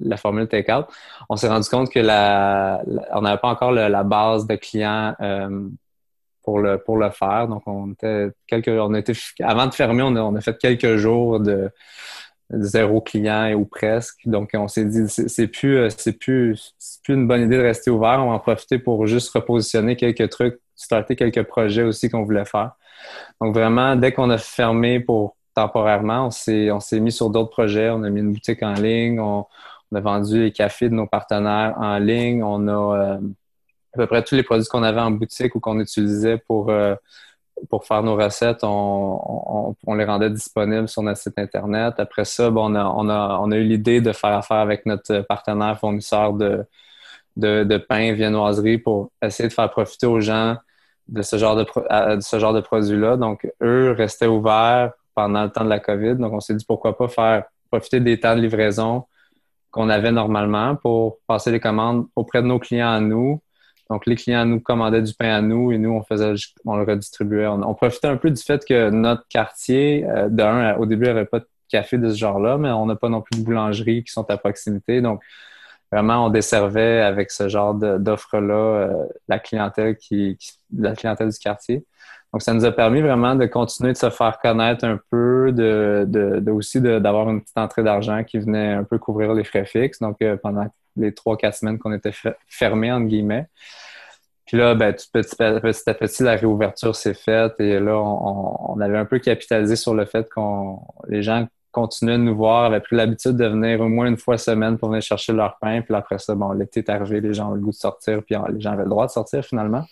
la 0.00 0.16
formule 0.16 0.48
take-out. 0.48 0.86
On 1.28 1.36
s'est 1.36 1.48
rendu 1.48 1.68
compte 1.68 1.90
que 1.90 2.00
la, 2.00 2.82
on 3.12 3.20
n'avait 3.20 3.38
pas 3.38 3.48
encore 3.48 3.70
la 3.70 4.02
base 4.02 4.44
de 4.46 4.56
clients 4.56 5.14
pour 6.48 6.60
le 6.60 6.78
pour 6.78 6.96
le 6.96 7.10
faire. 7.10 7.46
Donc 7.46 7.62
on 7.66 7.92
était 7.92 8.28
quelques 8.46 8.68
on 8.68 8.94
était 8.94 9.12
avant 9.42 9.66
de 9.66 9.74
fermer, 9.74 10.02
on 10.02 10.16
a, 10.16 10.20
on 10.22 10.34
a 10.34 10.40
fait 10.40 10.56
quelques 10.56 10.96
jours 10.96 11.40
de 11.40 11.70
zéro 12.50 13.02
client 13.02 13.52
ou 13.52 13.66
presque. 13.66 14.20
Donc, 14.24 14.52
on 14.54 14.68
s'est 14.68 14.86
dit, 14.86 15.04
c'est 15.08 15.48
plus, 15.48 15.76
euh, 15.76 15.88
c'est 15.94 16.14
plus, 16.14 16.74
plus 17.04 17.14
une 17.14 17.28
bonne 17.28 17.42
idée 17.42 17.58
de 17.58 17.62
rester 17.62 17.90
ouvert. 17.90 18.20
On 18.20 18.30
va 18.30 18.36
en 18.36 18.38
profiter 18.38 18.78
pour 18.78 19.06
juste 19.06 19.30
repositionner 19.34 19.96
quelques 19.96 20.30
trucs, 20.30 20.58
starter 20.74 21.14
quelques 21.14 21.42
projets 21.42 21.82
aussi 21.82 22.08
qu'on 22.08 22.24
voulait 22.24 22.46
faire. 22.46 22.72
Donc, 23.40 23.54
vraiment, 23.54 23.96
dès 23.96 24.12
qu'on 24.12 24.30
a 24.30 24.38
fermé 24.38 24.98
pour 24.98 25.36
temporairement, 25.54 26.28
on 26.28 26.30
s'est, 26.30 26.70
on 26.70 26.80
s'est 26.80 27.00
mis 27.00 27.12
sur 27.12 27.28
d'autres 27.28 27.50
projets. 27.50 27.90
On 27.90 28.02
a 28.02 28.08
mis 28.08 28.20
une 28.20 28.32
boutique 28.32 28.62
en 28.62 28.72
ligne. 28.72 29.20
On, 29.20 29.44
a 29.94 30.00
vendu 30.00 30.44
les 30.44 30.52
cafés 30.52 30.88
de 30.88 30.94
nos 30.94 31.06
partenaires 31.06 31.74
en 31.78 31.98
ligne. 31.98 32.42
On 32.42 32.66
a 32.68 32.96
euh, 32.96 33.18
peu 33.98 34.06
près 34.06 34.22
tous 34.22 34.34
les 34.34 34.42
produits 34.42 34.66
qu'on 34.66 34.82
avait 34.82 35.00
en 35.00 35.10
boutique 35.10 35.54
ou 35.54 35.60
qu'on 35.60 35.78
utilisait 35.80 36.38
pour, 36.38 36.70
euh, 36.70 36.94
pour 37.68 37.84
faire 37.84 38.02
nos 38.02 38.16
recettes, 38.16 38.60
on, 38.62 39.74
les 39.94 40.04
rendait 40.04 40.30
disponibles 40.30 40.88
sur 40.88 41.02
notre 41.02 41.20
site 41.20 41.38
Internet. 41.38 41.94
Après 41.98 42.24
ça, 42.24 42.50
on, 42.50 42.74
a, 42.74 42.84
on, 42.84 43.08
a, 43.08 43.38
on 43.40 43.50
a 43.50 43.56
eu 43.56 43.64
l'idée 43.64 44.00
de 44.00 44.12
faire 44.12 44.32
affaire 44.32 44.58
avec 44.58 44.86
notre 44.86 45.20
partenaire 45.20 45.78
fournisseur 45.78 46.32
de, 46.32 46.64
de, 47.36 47.64
de 47.64 47.76
pain 47.76 48.12
viennoiserie 48.12 48.78
pour 48.78 49.10
essayer 49.22 49.48
de 49.48 49.54
faire 49.54 49.70
profiter 49.70 50.06
aux 50.06 50.20
gens 50.20 50.56
de 51.08 51.22
ce 51.22 51.36
genre 51.36 51.56
de, 51.56 51.64
de 52.16 52.20
ce 52.20 52.38
genre 52.38 52.52
de 52.52 52.60
produits-là. 52.60 53.16
Donc, 53.16 53.50
eux 53.62 53.92
restaient 53.96 54.26
ouverts 54.26 54.92
pendant 55.14 55.44
le 55.44 55.50
temps 55.50 55.64
de 55.64 55.70
la 55.70 55.80
COVID. 55.80 56.16
Donc, 56.16 56.32
on 56.32 56.40
s'est 56.40 56.54
dit 56.54 56.64
pourquoi 56.64 56.96
pas 56.96 57.08
faire 57.08 57.44
profiter 57.70 58.00
des 58.00 58.20
temps 58.20 58.36
de 58.36 58.40
livraison 58.40 59.04
qu'on 59.70 59.88
avait 59.88 60.12
normalement 60.12 60.76
pour 60.76 61.18
passer 61.26 61.50
les 61.50 61.60
commandes 61.60 62.06
auprès 62.16 62.42
de 62.42 62.46
nos 62.46 62.58
clients 62.58 62.90
à 62.90 63.00
nous, 63.00 63.40
donc, 63.90 64.04
les 64.04 64.16
clients 64.16 64.44
nous 64.44 64.60
commandaient 64.60 65.02
du 65.02 65.14
pain 65.14 65.34
à 65.34 65.40
nous 65.40 65.72
et 65.72 65.78
nous, 65.78 65.90
on 65.90 66.02
faisait, 66.02 66.34
on 66.66 66.76
le 66.76 66.84
redistribuait. 66.84 67.46
On, 67.46 67.74
profitait 67.74 68.08
un 68.08 68.18
peu 68.18 68.30
du 68.30 68.42
fait 68.42 68.64
que 68.66 68.90
notre 68.90 69.26
quartier, 69.28 70.06
euh, 70.06 70.28
d'un, 70.28 70.76
au 70.76 70.84
début, 70.84 71.06
il 71.06 71.12
n'y 71.12 71.18
avait 71.18 71.24
pas 71.24 71.40
de 71.40 71.48
café 71.68 71.96
de 71.96 72.10
ce 72.10 72.16
genre-là, 72.16 72.58
mais 72.58 72.70
on 72.70 72.84
n'a 72.86 72.96
pas 72.96 73.08
non 73.08 73.22
plus 73.22 73.40
de 73.40 73.44
boulangeries 73.44 74.04
qui 74.04 74.12
sont 74.12 74.30
à 74.30 74.36
proximité. 74.36 75.00
Donc, 75.00 75.22
vraiment, 75.90 76.26
on 76.26 76.28
desservait 76.28 77.00
avec 77.00 77.30
ce 77.30 77.48
genre 77.48 77.74
d'offre-là 77.74 78.54
euh, 78.54 79.06
la 79.26 79.38
clientèle 79.38 79.96
qui, 79.96 80.36
la 80.76 80.94
clientèle 80.94 81.30
du 81.30 81.38
quartier. 81.38 81.86
Donc, 82.34 82.42
ça 82.42 82.52
nous 82.52 82.66
a 82.66 82.72
permis 82.72 83.00
vraiment 83.00 83.34
de 83.36 83.46
continuer 83.46 83.92
de 83.92 83.96
se 83.96 84.10
faire 84.10 84.38
connaître 84.38 84.84
un 84.84 85.00
peu, 85.10 85.50
de, 85.50 86.04
de, 86.06 86.50
aussi 86.50 86.78
d'avoir 86.82 87.30
une 87.30 87.40
petite 87.40 87.56
entrée 87.56 87.82
d'argent 87.82 88.22
qui 88.22 88.38
venait 88.38 88.74
un 88.74 88.84
peu 88.84 88.98
couvrir 88.98 89.32
les 89.32 89.44
frais 89.44 89.64
fixes. 89.64 89.98
Donc, 90.00 90.20
euh, 90.20 90.36
pendant 90.36 90.66
les 90.98 91.14
trois, 91.14 91.36
quatre 91.36 91.56
semaines 91.56 91.78
qu'on 91.78 91.92
était 91.92 92.12
fermés, 92.48 92.92
entre 92.92 93.06
guillemets. 93.06 93.46
Puis 94.46 94.56
là, 94.56 94.74
ben, 94.74 94.94
petit, 94.94 95.42
à 95.86 95.94
petit, 95.94 96.22
la 96.22 96.36
réouverture 96.36 96.96
s'est 96.96 97.14
faite 97.14 97.54
et 97.58 97.78
là, 97.78 97.96
on, 97.98 98.72
on, 98.72 98.80
avait 98.80 98.96
un 98.96 99.04
peu 99.04 99.18
capitalisé 99.18 99.76
sur 99.76 99.94
le 99.94 100.06
fait 100.06 100.26
qu'on 100.30 100.80
les 101.06 101.22
gens 101.22 101.46
continuaient 101.70 102.16
de 102.16 102.22
nous 102.22 102.36
voir, 102.36 102.64
avaient 102.64 102.80
pris 102.80 102.96
l'habitude 102.96 103.36
de 103.36 103.46
venir 103.46 103.80
au 103.80 103.88
moins 103.88 104.06
une 104.06 104.16
fois 104.16 104.38
semaine 104.38 104.78
pour 104.78 104.88
venir 104.88 105.02
chercher 105.02 105.32
leur 105.32 105.58
pain. 105.60 105.82
Puis 105.82 105.94
après 105.94 106.18
ça, 106.18 106.34
bon, 106.34 106.52
l'été 106.52 106.80
est 106.80 106.88
arrivé, 106.88 107.20
les 107.20 107.34
gens 107.34 107.50
ont 107.50 107.54
le 107.54 107.60
goût 107.60 107.70
de 107.70 107.76
sortir, 107.76 108.22
puis 108.24 108.36
les 108.52 108.60
gens 108.60 108.72
avaient 108.72 108.84
le 108.84 108.88
droit 108.88 109.06
de 109.06 109.10
sortir 109.10 109.44
finalement. 109.44 109.84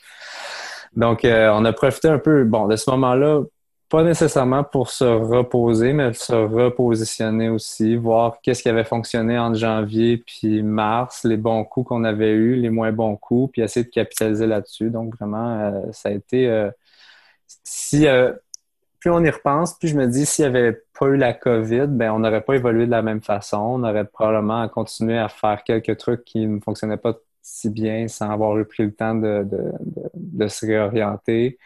Donc, 0.94 1.24
euh, 1.24 1.50
on 1.52 1.64
a 1.66 1.72
profité 1.72 2.08
un 2.08 2.18
peu, 2.18 2.44
bon, 2.44 2.66
de 2.66 2.76
ce 2.76 2.90
moment-là 2.90 3.42
pas 3.88 4.02
nécessairement 4.02 4.64
pour 4.64 4.90
se 4.90 5.04
reposer, 5.04 5.92
mais 5.92 6.12
se 6.12 6.32
repositionner 6.34 7.48
aussi, 7.48 7.96
voir 7.96 8.40
qu'est-ce 8.42 8.62
qui 8.62 8.68
avait 8.68 8.84
fonctionné 8.84 9.38
entre 9.38 9.56
janvier 9.56 10.18
puis 10.18 10.62
mars, 10.62 11.24
les 11.24 11.36
bons 11.36 11.64
coups 11.64 11.88
qu'on 11.88 12.04
avait 12.04 12.32
eus, 12.32 12.56
les 12.56 12.70
moins 12.70 12.92
bons 12.92 13.16
coups, 13.16 13.52
puis 13.52 13.62
essayer 13.62 13.84
de 13.84 13.90
capitaliser 13.90 14.46
là-dessus. 14.46 14.90
Donc 14.90 15.16
vraiment, 15.16 15.60
euh, 15.60 15.92
ça 15.92 16.08
a 16.08 16.12
été 16.12 16.48
euh, 16.48 16.70
si 17.64 18.06
euh, 18.08 18.32
plus 18.98 19.10
on 19.10 19.22
y 19.24 19.30
repense, 19.30 19.78
plus 19.78 19.88
je 19.88 19.96
me 19.96 20.06
dis 20.06 20.26
s'il 20.26 20.44
n'y 20.50 20.56
avait 20.56 20.82
pas 20.98 21.06
eu 21.06 21.16
la 21.16 21.32
COVID, 21.32 21.86
ben 21.88 22.10
on 22.12 22.18
n'aurait 22.18 22.42
pas 22.42 22.54
évolué 22.54 22.86
de 22.86 22.90
la 22.90 23.02
même 23.02 23.22
façon. 23.22 23.58
On 23.58 23.84
aurait 23.84 24.04
probablement 24.04 24.68
continué 24.68 25.18
à 25.18 25.28
faire 25.28 25.62
quelques 25.64 25.96
trucs 25.98 26.24
qui 26.24 26.46
ne 26.46 26.60
fonctionnaient 26.60 26.96
pas 26.96 27.14
si 27.42 27.70
bien 27.70 28.08
sans 28.08 28.30
avoir 28.30 28.58
eu 28.58 28.64
pris 28.64 28.82
le 28.84 28.92
temps 28.92 29.14
de, 29.14 30.48
se 30.48 30.66
réorienter. 30.66 31.58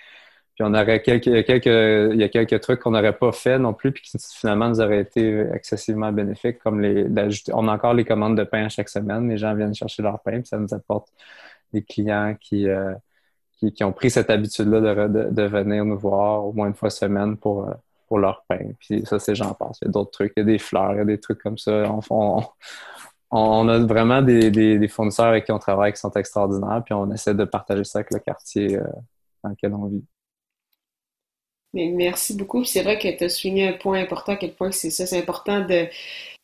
On 0.60 0.74
aurait 0.74 1.02
quelques, 1.02 1.26
il 1.26 2.16
y 2.16 2.22
a 2.22 2.28
quelques 2.28 2.60
trucs 2.60 2.80
qu'on 2.80 2.90
n'aurait 2.90 3.16
pas 3.16 3.32
fait 3.32 3.58
non 3.58 3.72
plus, 3.74 3.92
puis 3.92 4.02
qui 4.02 4.18
finalement 4.18 4.68
nous 4.68 4.80
auraient 4.80 5.00
été 5.00 5.46
excessivement 5.54 6.12
bénéfiques, 6.12 6.58
comme 6.58 6.80
les, 6.80 7.06
on 7.52 7.68
a 7.68 7.72
encore 7.72 7.94
les 7.94 8.04
commandes 8.04 8.36
de 8.36 8.44
pain 8.44 8.68
chaque 8.68 8.88
semaine. 8.88 9.28
Les 9.28 9.38
gens 9.38 9.54
viennent 9.54 9.74
chercher 9.74 10.02
leur 10.02 10.20
pain, 10.20 10.40
puis 10.40 10.46
ça 10.46 10.58
nous 10.58 10.72
apporte 10.74 11.08
des 11.72 11.82
clients 11.82 12.36
qui, 12.40 12.68
euh, 12.68 12.94
qui, 13.74 13.84
ont 13.84 13.92
pris 13.92 14.10
cette 14.10 14.30
habitude-là 14.30 15.08
de, 15.08 15.30
de, 15.30 15.42
venir 15.42 15.84
nous 15.84 15.98
voir 15.98 16.46
au 16.46 16.52
moins 16.52 16.68
une 16.68 16.74
fois 16.74 16.90
semaine 16.90 17.36
pour, 17.36 17.68
euh, 17.68 17.74
pour 18.08 18.18
leur 18.18 18.44
pain. 18.48 18.72
Puis 18.78 19.04
ça, 19.06 19.18
c'est 19.18 19.34
j'en 19.34 19.54
passe. 19.54 19.78
Il 19.82 19.86
y 19.86 19.88
a 19.88 19.92
d'autres 19.92 20.10
trucs, 20.10 20.32
il 20.36 20.40
y 20.40 20.42
a 20.42 20.46
des 20.46 20.58
fleurs, 20.58 20.94
il 20.94 20.98
y 20.98 21.00
a 21.00 21.04
des 21.04 21.20
trucs 21.20 21.42
comme 21.42 21.58
ça. 21.58 21.84
On, 22.10 22.42
on, 23.30 23.68
a 23.68 23.78
vraiment 23.78 24.22
des, 24.22 24.50
des, 24.50 24.78
des, 24.78 24.88
fournisseurs 24.88 25.26
avec 25.26 25.44
qui 25.44 25.52
on 25.52 25.58
travaille 25.58 25.92
qui 25.92 26.00
sont 26.00 26.10
extraordinaires, 26.12 26.82
puis 26.84 26.94
on 26.94 27.10
essaie 27.12 27.34
de 27.34 27.44
partager 27.44 27.84
ça 27.84 28.00
avec 28.00 28.12
le 28.12 28.18
quartier 28.18 28.76
euh, 28.76 28.84
dans 29.44 29.50
lequel 29.50 29.74
on 29.74 29.86
vit. 29.86 30.04
Mais 31.74 31.86
merci 31.86 32.34
beaucoup. 32.36 32.64
C'est 32.64 32.82
vrai 32.82 32.98
que 32.98 33.08
tu 33.08 33.24
as 33.24 33.28
souligné 33.28 33.68
un 33.68 33.72
point 33.74 34.00
important, 34.00 34.32
à 34.32 34.36
quel 34.36 34.52
point 34.52 34.72
c'est 34.72 34.90
ça, 34.90 35.06
c'est 35.06 35.18
important 35.18 35.60
de, 35.60 35.86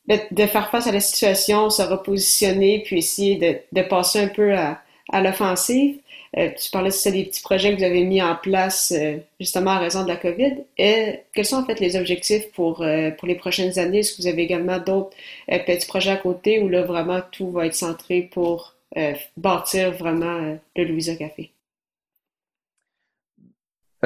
de, 0.08 0.46
faire 0.46 0.70
face 0.70 0.86
à 0.86 0.92
la 0.92 1.00
situation, 1.00 1.70
se 1.70 1.82
repositionner, 1.82 2.82
puis 2.84 2.98
essayer 2.98 3.36
de, 3.36 3.58
de 3.72 3.86
passer 3.86 4.20
un 4.20 4.28
peu 4.28 4.54
à, 4.54 4.80
à 5.12 5.20
l'offensive. 5.20 5.98
Euh, 6.36 6.50
tu 6.50 6.70
parlais 6.70 6.90
de 6.90 7.10
des 7.10 7.24
petits 7.24 7.42
projets 7.42 7.72
que 7.72 7.78
vous 7.78 7.84
avez 7.84 8.04
mis 8.04 8.20
en 8.20 8.36
place 8.36 8.92
euh, 8.94 9.18
justement 9.40 9.72
à 9.72 9.78
raison 9.78 10.02
de 10.02 10.08
la 10.08 10.16
COVID. 10.16 10.64
Et 10.76 11.20
quels 11.32 11.46
sont 11.46 11.56
en 11.56 11.64
fait 11.64 11.80
les 11.80 11.96
objectifs 11.96 12.50
pour, 12.52 12.82
euh, 12.82 13.10
pour 13.12 13.26
les 13.26 13.36
prochaines 13.36 13.78
années? 13.78 14.00
Est-ce 14.00 14.14
que 14.16 14.22
vous 14.22 14.28
avez 14.28 14.42
également 14.42 14.78
d'autres 14.78 15.16
petits 15.48 15.86
projets 15.86 16.10
à 16.10 16.16
côté 16.16 16.58
où 16.60 16.68
là 16.68 16.82
vraiment 16.82 17.20
tout 17.32 17.50
va 17.50 17.66
être 17.66 17.74
centré 17.74 18.22
pour 18.22 18.74
bâtir 19.36 19.92
vraiment 19.92 20.56
le 20.76 20.84
Louisa 20.84 21.14
Café? 21.16 21.50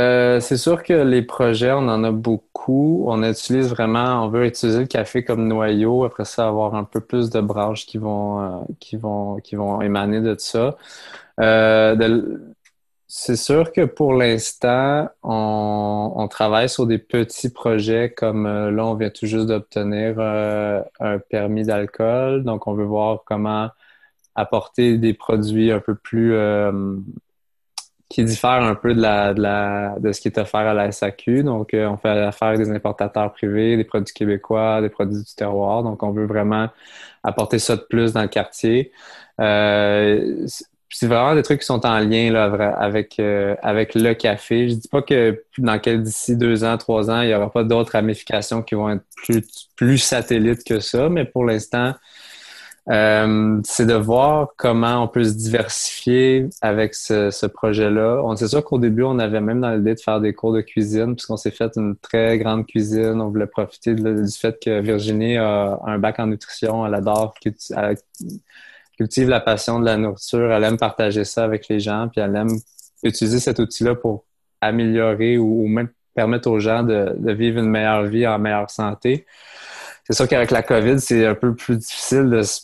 Euh, 0.00 0.40
c'est 0.40 0.56
sûr 0.56 0.82
que 0.82 0.94
les 0.94 1.22
projets, 1.22 1.72
on 1.72 1.88
en 1.88 2.04
a 2.04 2.10
beaucoup. 2.12 3.04
On 3.08 3.22
utilise 3.22 3.68
vraiment, 3.68 4.24
on 4.24 4.28
veut 4.28 4.46
utiliser 4.46 4.80
le 4.80 4.86
café 4.86 5.24
comme 5.24 5.46
noyau. 5.46 6.04
Après 6.04 6.24
ça, 6.24 6.48
avoir 6.48 6.74
un 6.74 6.84
peu 6.84 7.00
plus 7.00 7.30
de 7.30 7.40
branches 7.40 7.86
qui 7.86 7.98
vont, 7.98 8.64
euh, 8.64 9.80
émaner 9.80 10.20
de 10.20 10.36
ça. 10.38 10.76
Euh, 11.40 12.38
c'est 13.08 13.36
sûr 13.36 13.72
que 13.72 13.84
pour 13.84 14.14
l'instant, 14.14 15.08
on, 15.22 16.28
travaille 16.30 16.68
sur 16.68 16.86
des 16.86 16.98
petits 16.98 17.50
projets 17.50 18.12
comme 18.12 18.46
là, 18.46 18.86
on 18.86 18.94
vient 18.94 19.10
tout 19.10 19.26
juste 19.26 19.46
d'obtenir 19.46 20.20
un 20.20 21.18
permis 21.28 21.64
d'alcool. 21.64 22.44
Donc, 22.44 22.66
on 22.68 22.74
veut 22.74 22.84
voir 22.84 23.24
comment 23.26 23.68
apporter 24.36 24.98
des 24.98 25.14
produits 25.14 25.72
un 25.72 25.80
peu 25.80 25.94
plus 25.96 26.34
qui 28.10 28.24
diffère 28.24 28.62
un 28.62 28.74
peu 28.74 28.92
de, 28.92 29.00
la, 29.00 29.32
de, 29.32 29.40
la, 29.40 29.94
de 30.00 30.10
ce 30.10 30.20
qui 30.20 30.28
est 30.28 30.36
offert 30.36 30.60
à 30.60 30.74
la 30.74 30.90
SAQ. 30.90 31.44
Donc, 31.44 31.72
euh, 31.72 31.86
on 31.86 31.96
fait 31.96 32.08
affaire 32.08 32.48
avec 32.48 32.60
des 32.60 32.70
importateurs 32.70 33.32
privés, 33.32 33.76
des 33.76 33.84
produits 33.84 34.12
québécois, 34.12 34.80
des 34.82 34.88
produits 34.88 35.22
du 35.22 35.34
terroir. 35.36 35.84
Donc, 35.84 36.02
on 36.02 36.10
veut 36.10 36.26
vraiment 36.26 36.68
apporter 37.22 37.60
ça 37.60 37.76
de 37.76 37.82
plus 37.88 38.12
dans 38.12 38.22
le 38.22 38.28
quartier. 38.28 38.90
Euh, 39.40 40.44
c'est 40.92 41.06
vraiment 41.06 41.36
des 41.36 41.44
trucs 41.44 41.60
qui 41.60 41.66
sont 41.66 41.86
en 41.86 42.00
lien 42.00 42.32
là, 42.32 42.46
avec, 42.78 43.20
euh, 43.20 43.54
avec 43.62 43.94
le 43.94 44.12
café. 44.14 44.68
Je 44.68 44.74
dis 44.74 44.88
pas 44.88 45.02
que 45.02 45.44
dans 45.58 45.78
quel 45.78 46.02
d'ici 46.02 46.36
deux 46.36 46.64
ans, 46.64 46.76
trois 46.78 47.12
ans, 47.12 47.20
il 47.20 47.28
y 47.28 47.34
aura 47.34 47.48
pas 47.48 47.62
d'autres 47.62 47.92
ramifications 47.92 48.62
qui 48.62 48.74
vont 48.74 48.90
être 48.90 49.04
plus, 49.24 49.68
plus 49.76 49.98
satellites 49.98 50.64
que 50.64 50.80
ça, 50.80 51.08
mais 51.08 51.24
pour 51.24 51.44
l'instant, 51.44 51.94
euh, 52.90 53.60
c'est 53.62 53.86
de 53.86 53.94
voir 53.94 54.48
comment 54.56 55.04
on 55.04 55.08
peut 55.08 55.22
se 55.22 55.34
diversifier 55.34 56.48
avec 56.60 56.94
ce, 56.94 57.46
projet-là. 57.46 58.20
On 58.24 58.34
sait 58.34 58.48
sûr 58.48 58.64
qu'au 58.64 58.78
début, 58.78 59.04
on 59.04 59.20
avait 59.20 59.40
même 59.40 59.60
dans 59.60 59.70
l'idée 59.70 59.94
de 59.94 60.00
faire 60.00 60.20
des 60.20 60.32
cours 60.32 60.52
de 60.52 60.60
cuisine, 60.60 61.14
puisqu'on 61.14 61.36
s'est 61.36 61.52
fait 61.52 61.70
une 61.76 61.94
très 61.96 62.38
grande 62.38 62.66
cuisine. 62.66 63.20
On 63.20 63.28
voulait 63.28 63.46
profiter 63.46 63.94
du 63.94 64.32
fait 64.32 64.58
que 64.60 64.80
Virginie 64.80 65.36
a 65.36 65.78
un 65.86 65.98
bac 65.98 66.18
en 66.18 66.26
nutrition, 66.26 66.84
elle 66.84 66.94
adore 66.94 67.34
elle 67.76 67.96
cultive 68.98 69.28
la 69.28 69.40
passion 69.40 69.78
de 69.78 69.84
la 69.84 69.96
nourriture, 69.96 70.50
elle 70.52 70.64
aime 70.64 70.76
partager 70.76 71.24
ça 71.24 71.44
avec 71.44 71.68
les 71.68 71.80
gens, 71.80 72.08
puis 72.08 72.20
elle 72.20 72.34
aime 72.34 72.58
utiliser 73.02 73.38
cet 73.38 73.60
outil-là 73.60 73.94
pour 73.94 74.24
améliorer 74.60 75.38
ou, 75.38 75.66
même 75.68 75.88
permettre 76.14 76.50
aux 76.50 76.58
gens 76.58 76.82
de, 76.82 77.14
de 77.16 77.32
vivre 77.32 77.60
une 77.60 77.70
meilleure 77.70 78.02
vie 78.02 78.26
en 78.26 78.38
meilleure 78.38 78.68
santé. 78.68 79.26
C'est 80.04 80.14
sûr 80.14 80.26
qu'avec 80.26 80.50
la 80.50 80.62
COVID, 80.62 81.00
c'est 81.00 81.24
un 81.24 81.36
peu 81.36 81.54
plus 81.54 81.76
difficile 81.76 82.28
de 82.28 82.42
se 82.42 82.62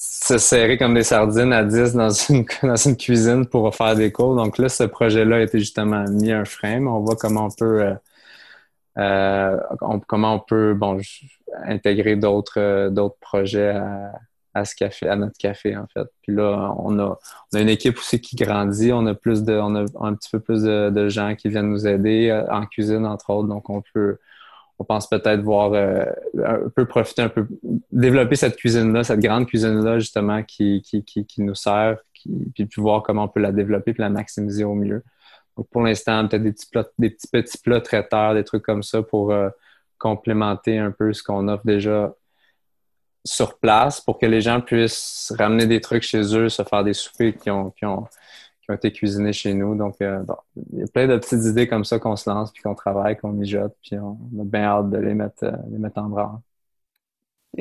se 0.00 0.38
serrer 0.38 0.78
comme 0.78 0.94
des 0.94 1.02
sardines 1.02 1.52
à 1.52 1.64
10 1.64 1.94
dans 1.94 2.08
une, 2.30 2.44
dans 2.62 2.76
une 2.76 2.96
cuisine 2.96 3.46
pour 3.46 3.74
faire 3.74 3.96
des 3.96 4.12
cours. 4.12 4.36
Donc 4.36 4.58
là, 4.58 4.68
ce 4.68 4.84
projet-là 4.84 5.36
a 5.36 5.40
été 5.40 5.58
justement 5.58 6.04
mis 6.04 6.30
un 6.30 6.44
frame. 6.44 6.86
On 6.86 7.00
voit 7.00 7.16
comment 7.16 7.46
on 7.46 7.50
peut 7.50 7.82
euh, 7.82 7.94
euh 8.98 9.58
comment 10.06 10.34
on 10.34 10.40
peut 10.40 10.74
bon 10.74 11.00
intégrer 11.64 12.14
d'autres 12.16 12.60
euh, 12.60 12.90
d'autres 12.90 13.18
projets 13.20 13.70
à, 13.70 14.12
à, 14.54 14.64
ce 14.64 14.76
café, 14.76 15.08
à 15.08 15.16
notre 15.16 15.36
café 15.36 15.76
en 15.76 15.86
fait. 15.92 16.06
Puis 16.22 16.32
là, 16.34 16.74
on 16.78 16.96
a, 17.00 17.18
on 17.52 17.56
a 17.56 17.60
une 17.60 17.68
équipe 17.68 17.98
aussi 17.98 18.20
qui 18.20 18.36
grandit. 18.36 18.92
On 18.92 19.06
a 19.06 19.14
plus 19.14 19.42
de 19.42 19.54
on 19.54 19.74
a 19.74 19.84
un 20.00 20.14
petit 20.14 20.30
peu 20.30 20.38
plus 20.40 20.62
de, 20.62 20.90
de 20.90 21.08
gens 21.08 21.34
qui 21.34 21.48
viennent 21.48 21.70
nous 21.70 21.88
aider 21.88 22.30
en 22.50 22.66
cuisine 22.66 23.04
entre 23.04 23.30
autres. 23.30 23.48
Donc 23.48 23.68
on 23.68 23.82
peut 23.92 24.18
on 24.78 24.84
pense 24.84 25.08
peut-être 25.08 25.40
voir 25.40 25.72
euh, 25.72 26.04
un 26.44 26.68
peu 26.74 26.86
profiter 26.86 27.22
un 27.22 27.28
peu, 27.28 27.46
développer 27.90 28.36
cette 28.36 28.56
cuisine-là, 28.56 29.02
cette 29.02 29.20
grande 29.20 29.46
cuisine-là, 29.46 29.98
justement, 29.98 30.42
qui, 30.42 30.82
qui, 30.82 31.02
qui, 31.02 31.42
nous 31.42 31.54
sert, 31.54 31.98
puis, 32.12 32.68
voir 32.76 33.02
comment 33.02 33.24
on 33.24 33.28
peut 33.28 33.40
la 33.40 33.52
développer 33.52 33.92
puis 33.92 34.02
la 34.02 34.10
maximiser 34.10 34.64
au 34.64 34.74
mieux. 34.74 35.02
Donc, 35.56 35.68
pour 35.70 35.82
l'instant, 35.82 36.26
peut-être 36.28 36.44
des 36.44 36.52
petits, 36.52 36.68
plats, 36.70 36.88
des 36.98 37.10
petits 37.10 37.28
petits 37.28 37.58
plats 37.58 37.80
traiteurs, 37.80 38.34
des 38.34 38.44
trucs 38.44 38.62
comme 38.62 38.84
ça 38.84 39.02
pour 39.02 39.32
euh, 39.32 39.48
complémenter 39.98 40.78
un 40.78 40.92
peu 40.92 41.12
ce 41.12 41.24
qu'on 41.24 41.48
offre 41.48 41.66
déjà 41.66 42.14
sur 43.24 43.58
place 43.58 44.00
pour 44.00 44.18
que 44.18 44.26
les 44.26 44.40
gens 44.40 44.60
puissent 44.60 45.32
ramener 45.36 45.66
des 45.66 45.80
trucs 45.80 46.04
chez 46.04 46.22
eux, 46.36 46.48
se 46.48 46.62
faire 46.62 46.84
des 46.84 46.94
soupers 46.94 47.36
qui 47.36 47.50
ont, 47.50 47.72
qui 48.68 48.72
ont 48.72 48.76
été 48.76 48.92
cuisinés 48.92 49.32
chez 49.32 49.54
nous. 49.54 49.74
Donc, 49.74 49.96
euh, 50.02 50.22
il 50.72 50.80
y 50.80 50.82
a 50.82 50.86
plein 50.86 51.06
de 51.06 51.16
petites 51.16 51.44
idées 51.44 51.66
comme 51.66 51.84
ça 51.84 51.98
qu'on 51.98 52.16
se 52.16 52.28
lance, 52.28 52.52
puis 52.52 52.62
qu'on 52.62 52.74
travaille, 52.74 53.16
qu'on 53.16 53.32
mijote, 53.32 53.74
puis 53.82 53.98
on 53.98 54.18
a 54.40 54.44
bien 54.44 54.64
hâte 54.64 54.90
de 54.90 54.98
les 54.98 55.14
mettre, 55.14 55.44
euh, 55.44 55.52
les 55.70 55.78
mettre 55.78 55.98
en 55.98 56.08
branle. 56.08 56.38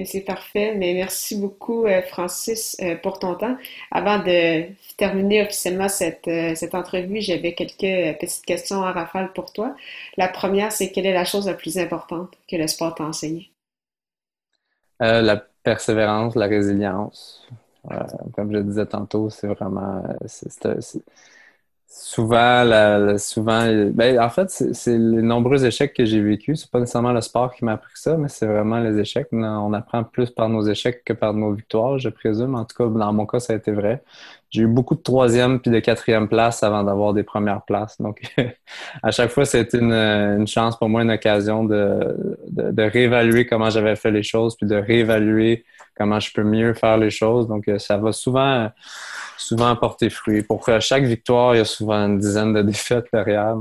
C'est 0.03 0.21
parfait, 0.21 0.75
mais 0.75 0.93
merci 0.93 1.39
beaucoup, 1.39 1.85
euh, 1.85 2.01
Francis, 2.01 2.75
pour 3.01 3.19
ton 3.19 3.35
temps. 3.35 3.55
Avant 3.89 4.19
de 4.19 4.65
terminer 4.97 5.43
officiellement 5.43 5.87
cette, 5.87 6.29
cette 6.55 6.75
entrevue, 6.75 7.21
j'avais 7.21 7.53
quelques 7.53 8.19
petites 8.19 8.45
questions 8.45 8.83
à 8.83 8.91
rafale 8.91 9.31
pour 9.31 9.53
toi. 9.53 9.75
La 10.17 10.27
première, 10.27 10.73
c'est 10.73 10.91
quelle 10.91 11.05
est 11.05 11.13
la 11.13 11.25
chose 11.25 11.47
la 11.47 11.53
plus 11.53 11.77
importante 11.79 12.37
que 12.49 12.57
le 12.57 12.67
sport 12.67 12.95
t'a 12.95 13.05
enseigné? 13.05 13.49
la 14.99 15.37
persévérance, 15.63 16.35
la 16.35 16.47
résilience. 16.47 17.47
Euh, 17.91 18.03
comme 18.33 18.51
je 18.53 18.59
disais 18.59 18.85
tantôt, 18.85 19.29
c'est 19.29 19.47
vraiment. 19.47 20.03
souvent, 21.89 23.17
souvent 23.17 23.61
ben, 23.93 24.19
en 24.19 24.29
fait, 24.29 24.49
c'est 24.49 24.97
les 24.97 25.21
nombreux 25.21 25.65
échecs 25.65 25.93
que 25.93 26.05
j'ai 26.05 26.21
vécus. 26.21 26.61
C'est 26.61 26.71
pas 26.71 26.79
nécessairement 26.79 27.13
le 27.13 27.21
sport 27.21 27.53
qui 27.55 27.63
m'a 27.65 27.73
appris 27.73 27.93
ça, 27.95 28.17
mais 28.17 28.27
c'est 28.27 28.45
vraiment 28.45 28.79
les 28.79 28.99
échecs. 28.99 29.27
On 29.31 29.73
apprend 29.73 30.03
plus 30.03 30.29
par 30.31 30.49
nos 30.49 30.63
échecs 30.67 31.03
que 31.05 31.13
par 31.13 31.33
nos 31.33 31.53
victoires, 31.53 31.97
je 31.99 32.09
présume. 32.09 32.55
En 32.55 32.65
tout 32.65 32.75
cas, 32.77 32.85
dans 32.89 33.13
mon 33.13 33.25
cas, 33.25 33.39
ça 33.39 33.53
a 33.53 33.55
été 33.55 33.71
vrai. 33.71 34.03
J'ai 34.49 34.61
eu 34.61 34.67
beaucoup 34.67 34.95
de 34.95 35.01
troisième 35.01 35.59
puis 35.59 35.71
de 35.71 35.79
quatrième 35.79 36.29
place 36.29 36.63
avant 36.63 36.83
d'avoir 36.83 37.13
des 37.13 37.23
premières 37.23 37.63
places. 37.63 37.99
Donc, 37.99 38.21
à 39.03 39.11
chaque 39.11 39.29
fois, 39.31 39.45
c'était 39.45 39.77
une, 39.77 40.47
chance 40.47 40.77
pour 40.77 40.87
moi, 40.87 41.01
une 41.01 41.11
occasion 41.11 41.65
de, 41.65 42.37
de, 42.47 42.83
réévaluer 42.83 43.45
comment 43.45 43.69
j'avais 43.69 43.95
fait 43.95 44.11
les 44.11 44.23
choses, 44.23 44.55
puis 44.55 44.65
de 44.65 44.75
réévaluer 44.75 45.65
comment 45.95 46.19
je 46.19 46.31
peux 46.31 46.43
mieux 46.43 46.73
faire 46.73 46.97
les 46.97 47.09
choses. 47.09 47.47
Donc, 47.47 47.69
ça 47.77 47.97
va 47.97 48.13
souvent, 48.13 48.71
souvent 49.37 49.75
porter 49.75 50.09
fruit. 50.09 50.43
Pour 50.43 50.65
chaque 50.79 51.03
victoire, 51.03 51.55
il 51.55 51.57
y 51.57 51.61
a 51.61 51.65
souvent 51.65 52.05
une 52.05 52.17
dizaine 52.17 52.53
de 52.53 52.61
défaites 52.61 53.07
derrière. 53.11 53.57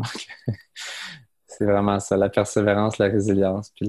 c'est 1.47 1.65
vraiment 1.65 1.99
ça, 1.99 2.17
la 2.17 2.29
persévérance, 2.29 2.99
la 2.99 3.07
résilience, 3.07 3.73
puis 3.75 3.89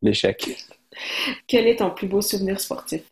l'échec. 0.00 0.66
Quel 1.46 1.66
est 1.66 1.76
ton 1.76 1.90
plus 1.90 2.08
beau 2.08 2.22
souvenir 2.22 2.58
sportif? 2.60 3.02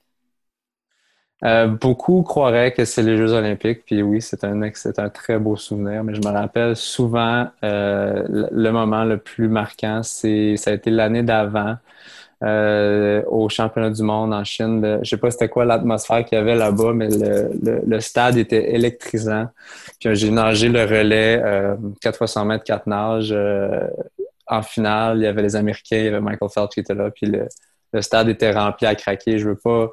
Euh, 1.44 1.66
beaucoup 1.66 2.22
croiraient 2.22 2.72
que 2.72 2.86
c'est 2.86 3.02
les 3.02 3.18
Jeux 3.18 3.32
olympiques, 3.32 3.84
puis 3.84 4.02
oui, 4.02 4.22
c'est 4.22 4.42
un, 4.44 4.62
un 4.62 5.08
très 5.10 5.38
beau 5.38 5.54
souvenir, 5.56 6.02
mais 6.02 6.14
je 6.14 6.20
me 6.20 6.32
rappelle 6.32 6.74
souvent 6.76 7.46
euh, 7.62 8.48
le 8.50 8.70
moment 8.70 9.04
le 9.04 9.18
plus 9.18 9.48
marquant, 9.48 10.02
c'est 10.02 10.56
ça 10.56 10.70
a 10.70 10.74
été 10.74 10.90
l'année 10.90 11.22
d'avant 11.22 11.76
euh, 12.42 13.22
au 13.28 13.50
championnat 13.50 13.90
du 13.90 14.02
monde 14.02 14.32
en 14.32 14.44
Chine. 14.44 14.80
Je 14.82 15.04
je 15.04 15.10
sais 15.10 15.16
pas 15.18 15.30
c'était 15.30 15.50
quoi 15.50 15.66
l'atmosphère 15.66 16.24
qu'il 16.24 16.38
y 16.38 16.40
avait 16.40 16.54
là-bas, 16.54 16.94
mais 16.94 17.08
le, 17.10 17.50
le, 17.86 18.00
stade 18.00 18.38
était 18.38 18.72
électrisant. 18.74 19.48
Puis 20.00 20.14
j'ai 20.16 20.30
nagé 20.30 20.70
le 20.70 20.84
relais 20.84 21.42
4 22.00 22.16
fois 22.16 22.26
100 22.28 22.44
mètres, 22.46 22.64
4 22.64 22.86
nages. 22.86 23.34
en 24.46 24.62
finale, 24.62 25.18
il 25.18 25.24
y 25.24 25.26
avait 25.26 25.42
les 25.42 25.56
Américains, 25.56 25.98
il 25.98 26.04
y 26.06 26.08
avait 26.08 26.20
Michael 26.20 26.48
Phelps 26.50 26.74
qui 26.74 26.80
était 26.80 26.94
là, 26.94 27.10
puis 27.10 27.26
le, 27.26 27.46
le 27.92 28.02
stade 28.02 28.28
était 28.28 28.52
rempli 28.52 28.86
à 28.86 28.94
craquer. 28.94 29.38
Je 29.38 29.48
veux 29.48 29.56
pas 29.56 29.90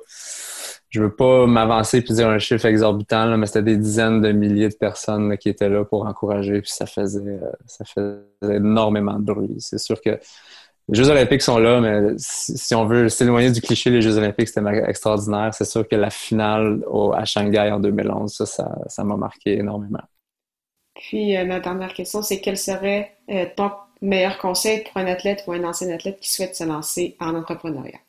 je 0.93 1.01
veux 1.01 1.15
pas 1.15 1.47
m'avancer 1.47 1.97
et 1.97 2.01
dire 2.01 2.29
un 2.29 2.37
chiffre 2.37 2.65
exorbitant, 2.65 3.35
mais 3.35 3.47
c'était 3.47 3.63
des 3.63 3.77
dizaines 3.77 4.21
de 4.21 4.31
milliers 4.31 4.69
de 4.69 4.75
personnes 4.75 5.35
qui 5.39 5.49
étaient 5.49 5.69
là 5.69 5.83
pour 5.83 6.05
encourager, 6.05 6.61
puis 6.61 6.69
ça 6.69 6.85
faisait, 6.85 7.19
euh, 7.19 7.51
ça 7.65 7.83
faisait 7.83 8.57
énormément 8.57 9.17
de 9.17 9.25
bruit. 9.25 9.55
C'est 9.57 9.79
sûr 9.79 9.99
que 9.99 10.19
les 10.89 10.95
Jeux 10.95 11.09
olympiques 11.09 11.41
sont 11.41 11.57
là, 11.57 11.81
mais 11.81 12.13
si, 12.17 12.75
on 12.75 12.85
veut 12.85 13.09
s'éloigner 13.09 13.49
du 13.49 13.61
cliché, 13.61 13.89
les 13.89 14.01
Jeux 14.01 14.17
olympiques, 14.17 14.49
c'était 14.49 14.61
extraordinaire. 14.87 15.51
C'est 15.53 15.65
sûr 15.65 15.87
que 15.87 15.95
la 15.95 16.11
finale 16.11 16.83
à 17.15 17.25
Shanghai 17.25 17.71
en 17.71 17.79
2011, 17.79 18.31
ça, 18.31 18.77
ça, 18.85 19.03
m'a 19.03 19.17
marqué 19.17 19.57
énormément. 19.57 20.03
Puis, 20.93 21.35
euh, 21.35 21.45
ma 21.45 21.59
dernière 21.59 21.93
question, 21.93 22.21
c'est 22.21 22.39
quel 22.39 22.57
serait 22.57 23.15
euh, 23.31 23.45
ton 23.55 23.71
meilleur 24.01 24.37
conseil 24.37 24.83
pour 24.83 24.97
un 24.97 25.07
athlète 25.07 25.43
ou 25.47 25.53
un 25.53 25.63
ancien 25.63 25.89
athlète 25.89 26.19
qui 26.19 26.31
souhaite 26.31 26.55
se 26.55 26.65
lancer 26.65 27.15
en 27.19 27.33
entrepreneuriat? 27.33 27.99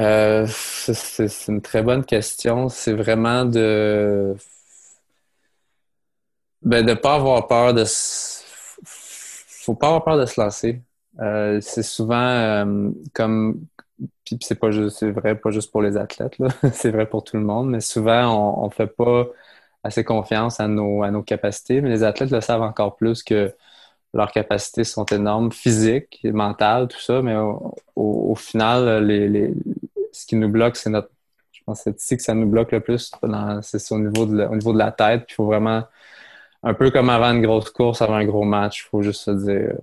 Euh, 0.00 0.46
c'est 0.48 1.48
une 1.48 1.62
très 1.62 1.82
bonne 1.82 2.04
question. 2.04 2.68
C'est 2.68 2.94
vraiment 2.94 3.44
de 3.44 4.36
ben, 6.62 6.84
de 6.84 6.94
pas 6.94 7.14
avoir 7.14 7.46
peur 7.46 7.74
de 7.74 7.84
faut 8.84 9.74
pas 9.74 9.88
avoir 9.88 10.04
peur 10.04 10.18
de 10.18 10.26
se 10.26 10.40
lancer. 10.40 10.82
Euh, 11.20 11.60
c'est 11.60 11.82
souvent 11.82 12.16
euh, 12.16 12.90
comme 13.12 13.66
puis 14.24 14.38
c'est 14.42 14.58
pas 14.58 14.70
juste 14.72 15.04
vrai 15.04 15.38
pas 15.38 15.50
juste 15.50 15.70
pour 15.70 15.80
les 15.82 15.96
athlètes 15.96 16.36
c'est 16.72 16.90
vrai 16.90 17.06
pour 17.06 17.22
tout 17.24 17.36
le 17.36 17.44
monde, 17.44 17.70
mais 17.70 17.80
souvent 17.80 18.56
on, 18.62 18.64
on 18.66 18.70
fait 18.70 18.88
pas 18.88 19.26
assez 19.84 20.04
confiance 20.04 20.60
à 20.60 20.68
nos 20.68 21.02
à 21.04 21.10
nos 21.10 21.22
capacités, 21.22 21.80
mais 21.80 21.90
les 21.90 22.02
athlètes 22.04 22.30
le 22.30 22.40
savent 22.40 22.62
encore 22.62 22.96
plus 22.96 23.22
que 23.22 23.54
leurs 24.14 24.32
capacités 24.32 24.84
sont 24.84 25.04
énormes, 25.06 25.52
physiques, 25.52 26.20
mentales, 26.24 26.88
tout 26.88 27.00
ça, 27.00 27.20
mais 27.22 27.36
au, 27.96 28.34
final, 28.36 29.04
les, 29.06 29.52
ce 30.14 30.26
qui 30.26 30.36
nous 30.36 30.48
bloque, 30.48 30.76
c'est 30.76 30.90
notre. 30.90 31.10
Je 31.52 31.60
pense 31.64 31.78
que 31.78 31.90
c'est 31.90 32.00
ici 32.00 32.16
que 32.16 32.22
ça 32.22 32.34
nous 32.34 32.46
bloque 32.46 32.72
le 32.72 32.80
plus. 32.80 33.10
C'est 33.62 33.92
au 33.92 33.98
niveau, 33.98 34.26
de, 34.26 34.44
au 34.44 34.54
niveau 34.54 34.72
de 34.72 34.78
la 34.78 34.92
tête. 34.92 35.24
il 35.28 35.34
faut 35.34 35.46
vraiment, 35.46 35.84
un 36.62 36.74
peu 36.74 36.90
comme 36.90 37.10
avant 37.10 37.32
une 37.32 37.42
grosse 37.42 37.70
course, 37.70 38.02
avant 38.02 38.14
un 38.14 38.24
gros 38.24 38.44
match, 38.44 38.84
il 38.84 38.88
faut 38.88 39.02
juste 39.02 39.22
se 39.22 39.30
dire 39.30 39.74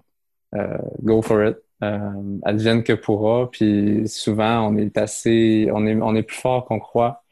euh, 0.56 0.78
go 1.02 1.22
for 1.22 1.44
it. 1.46 1.58
Euh, 1.84 2.38
advienne 2.44 2.84
que 2.84 2.94
pourra. 2.94 3.50
Puis 3.50 4.08
souvent, 4.08 4.68
on 4.70 4.78
est 4.78 4.98
assez. 4.98 5.70
On 5.74 5.86
est, 5.88 5.96
on 6.02 6.16
est 6.16 6.24
plus 6.24 6.38
fort 6.38 6.66
qu'on 6.66 6.80
croit. 6.80 7.24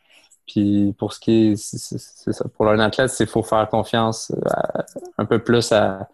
Puis 0.48 0.96
pour 0.98 1.14
ce 1.14 1.20
qui 1.20 1.54
est. 1.54 2.48
Pour 2.58 2.68
un 2.70 2.80
athlète, 2.80 3.10
c'est 3.12 3.28
faut 3.28 3.44
faire 3.44 3.70
confiance 3.70 4.32
euh, 4.32 4.82
un 5.20 5.26
peu 5.26 5.40
plus 5.40 5.72
à, 5.72 6.10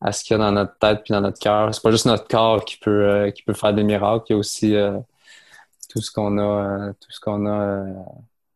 à 0.00 0.12
ce 0.12 0.24
qu'il 0.24 0.36
y 0.36 0.40
a 0.40 0.44
dans 0.44 0.52
notre 0.52 0.78
tête 0.78 1.02
puis 1.04 1.12
dans 1.12 1.20
notre 1.20 1.38
cœur. 1.38 1.74
C'est 1.74 1.82
pas 1.82 1.90
juste 1.90 2.06
notre 2.06 2.28
corps 2.28 2.64
qui 2.64 2.78
peut 2.78 3.30
qui 3.34 3.42
peut 3.42 3.54
faire 3.54 3.74
des 3.74 3.84
miracles, 3.84 4.26
il 4.30 4.32
y 4.32 4.36
a 4.36 4.38
aussi 4.38 4.74
tout 5.96 6.02
ce 6.02 6.10
qu'on 6.10 6.36
a 6.36 6.88
euh, 6.88 6.92
tout 7.00 7.10
ce 7.10 7.20
qu'on 7.20 7.46
a 7.46 7.84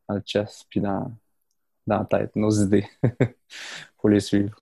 dans 0.08 0.14
le 0.14 0.20
chest 0.20 0.66
puis 0.68 0.80
dans, 0.80 1.10
dans 1.86 1.98
la 2.00 2.04
tête, 2.04 2.36
nos 2.36 2.50
idées 2.50 2.86
pour 3.98 4.10
les 4.10 4.20
suivre. 4.20 4.56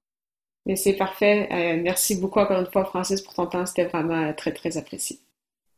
Mais 0.65 0.77
c'est 0.77 0.95
parfait. 0.95 1.49
merci 1.83 2.21
beaucoup 2.21 2.41
encore 2.41 2.61
une 2.61 2.71
fois, 2.71 2.85
Francis, 2.85 3.23
pour 3.23 3.33
ton 3.33 3.47
temps. 3.47 3.65
C'était 3.65 3.87
vraiment 3.87 4.35
très, 4.35 4.53
très 4.53 4.77
apprécié. 4.77 5.19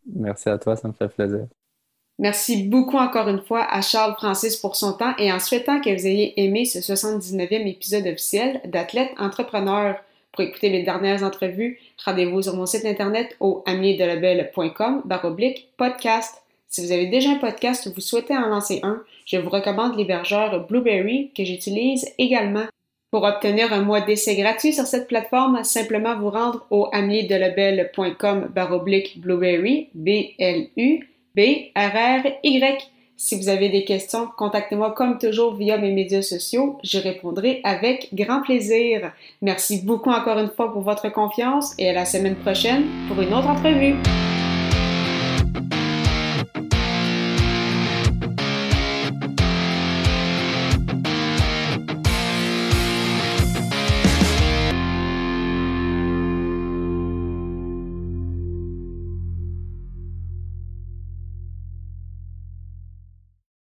Merci 0.05 0.49
à 0.49 0.59
toi, 0.59 0.75
ça 0.75 0.89
me 0.89 0.93
fait 0.93 1.09
plaisir. 1.09 1.47
Merci 2.19 2.65
beaucoup 2.65 2.99
encore 2.99 3.29
une 3.29 3.41
fois 3.41 3.65
à 3.65 3.81
Charles 3.81 4.15
Francis 4.15 4.57
pour 4.57 4.77
son 4.77 4.93
temps 4.93 5.15
et 5.17 5.33
en 5.33 5.39
souhaitant 5.39 5.81
que 5.81 5.89
vous 5.89 6.07
ayez 6.07 6.39
aimé 6.43 6.67
ce 6.67 6.81
79e 6.81 7.67
épisode 7.67 8.07
officiel 8.07 8.61
d'Athlète 8.67 9.13
Entrepreneur. 9.17 9.97
Pour 10.33 10.45
écouter 10.45 10.71
mes 10.71 10.83
dernières 10.83 11.23
entrevues, 11.23 11.81
rendez-vous 12.05 12.43
sur 12.43 12.55
mon 12.55 12.67
site 12.67 12.85
internet 12.85 13.37
au 13.41 13.63
amierdelabel.com 13.67 15.03
baroblique 15.07 15.73
podcast. 15.77 16.43
Si 16.71 16.87
vous 16.87 16.93
avez 16.93 17.07
déjà 17.07 17.31
un 17.31 17.39
podcast 17.39 17.85
ou 17.87 17.93
vous 17.93 18.01
souhaitez 18.01 18.37
en 18.37 18.47
lancer 18.47 18.79
un, 18.85 19.03
je 19.27 19.37
vous 19.39 19.51
recommande 19.51 19.97
l'hébergeur 19.97 20.69
Blueberry 20.69 21.33
que 21.37 21.45
j'utilise 21.45 22.07
également. 22.17 22.67
Pour 23.11 23.25
obtenir 23.25 23.73
un 23.73 23.83
mois 23.83 24.03
d'essai 24.03 24.37
gratuit 24.37 24.73
sur 24.73 24.87
cette 24.87 25.09
plateforme, 25.09 25.65
simplement 25.65 26.17
vous 26.17 26.31
rendre 26.31 26.65
au 26.71 26.89
amierdelabel.com 26.93 28.53
baroblique 28.55 29.21
Blueberry, 29.21 29.89
B-L-U-B-R-R-Y. 29.95 31.03
Si 33.17 33.37
vous 33.37 33.49
avez 33.49 33.69
des 33.69 33.85
questions, 33.85 34.29
contactez-moi 34.39 34.93
comme 34.93 35.19
toujours 35.19 35.57
via 35.57 35.77
mes 35.77 35.91
médias 35.91 36.23
sociaux. 36.23 36.79
Je 36.85 37.01
répondrai 37.01 37.61
avec 37.65 38.11
grand 38.15 38.43
plaisir. 38.43 39.13
Merci 39.43 39.83
beaucoup 39.83 40.11
encore 40.11 40.39
une 40.39 40.51
fois 40.51 40.73
pour 40.73 40.83
votre 40.83 41.11
confiance 41.11 41.75
et 41.79 41.91
à 41.91 41.93
la 41.93 42.05
semaine 42.05 42.37
prochaine 42.37 42.85
pour 43.09 43.21
une 43.21 43.35
autre 43.35 43.49
entrevue. 43.49 43.97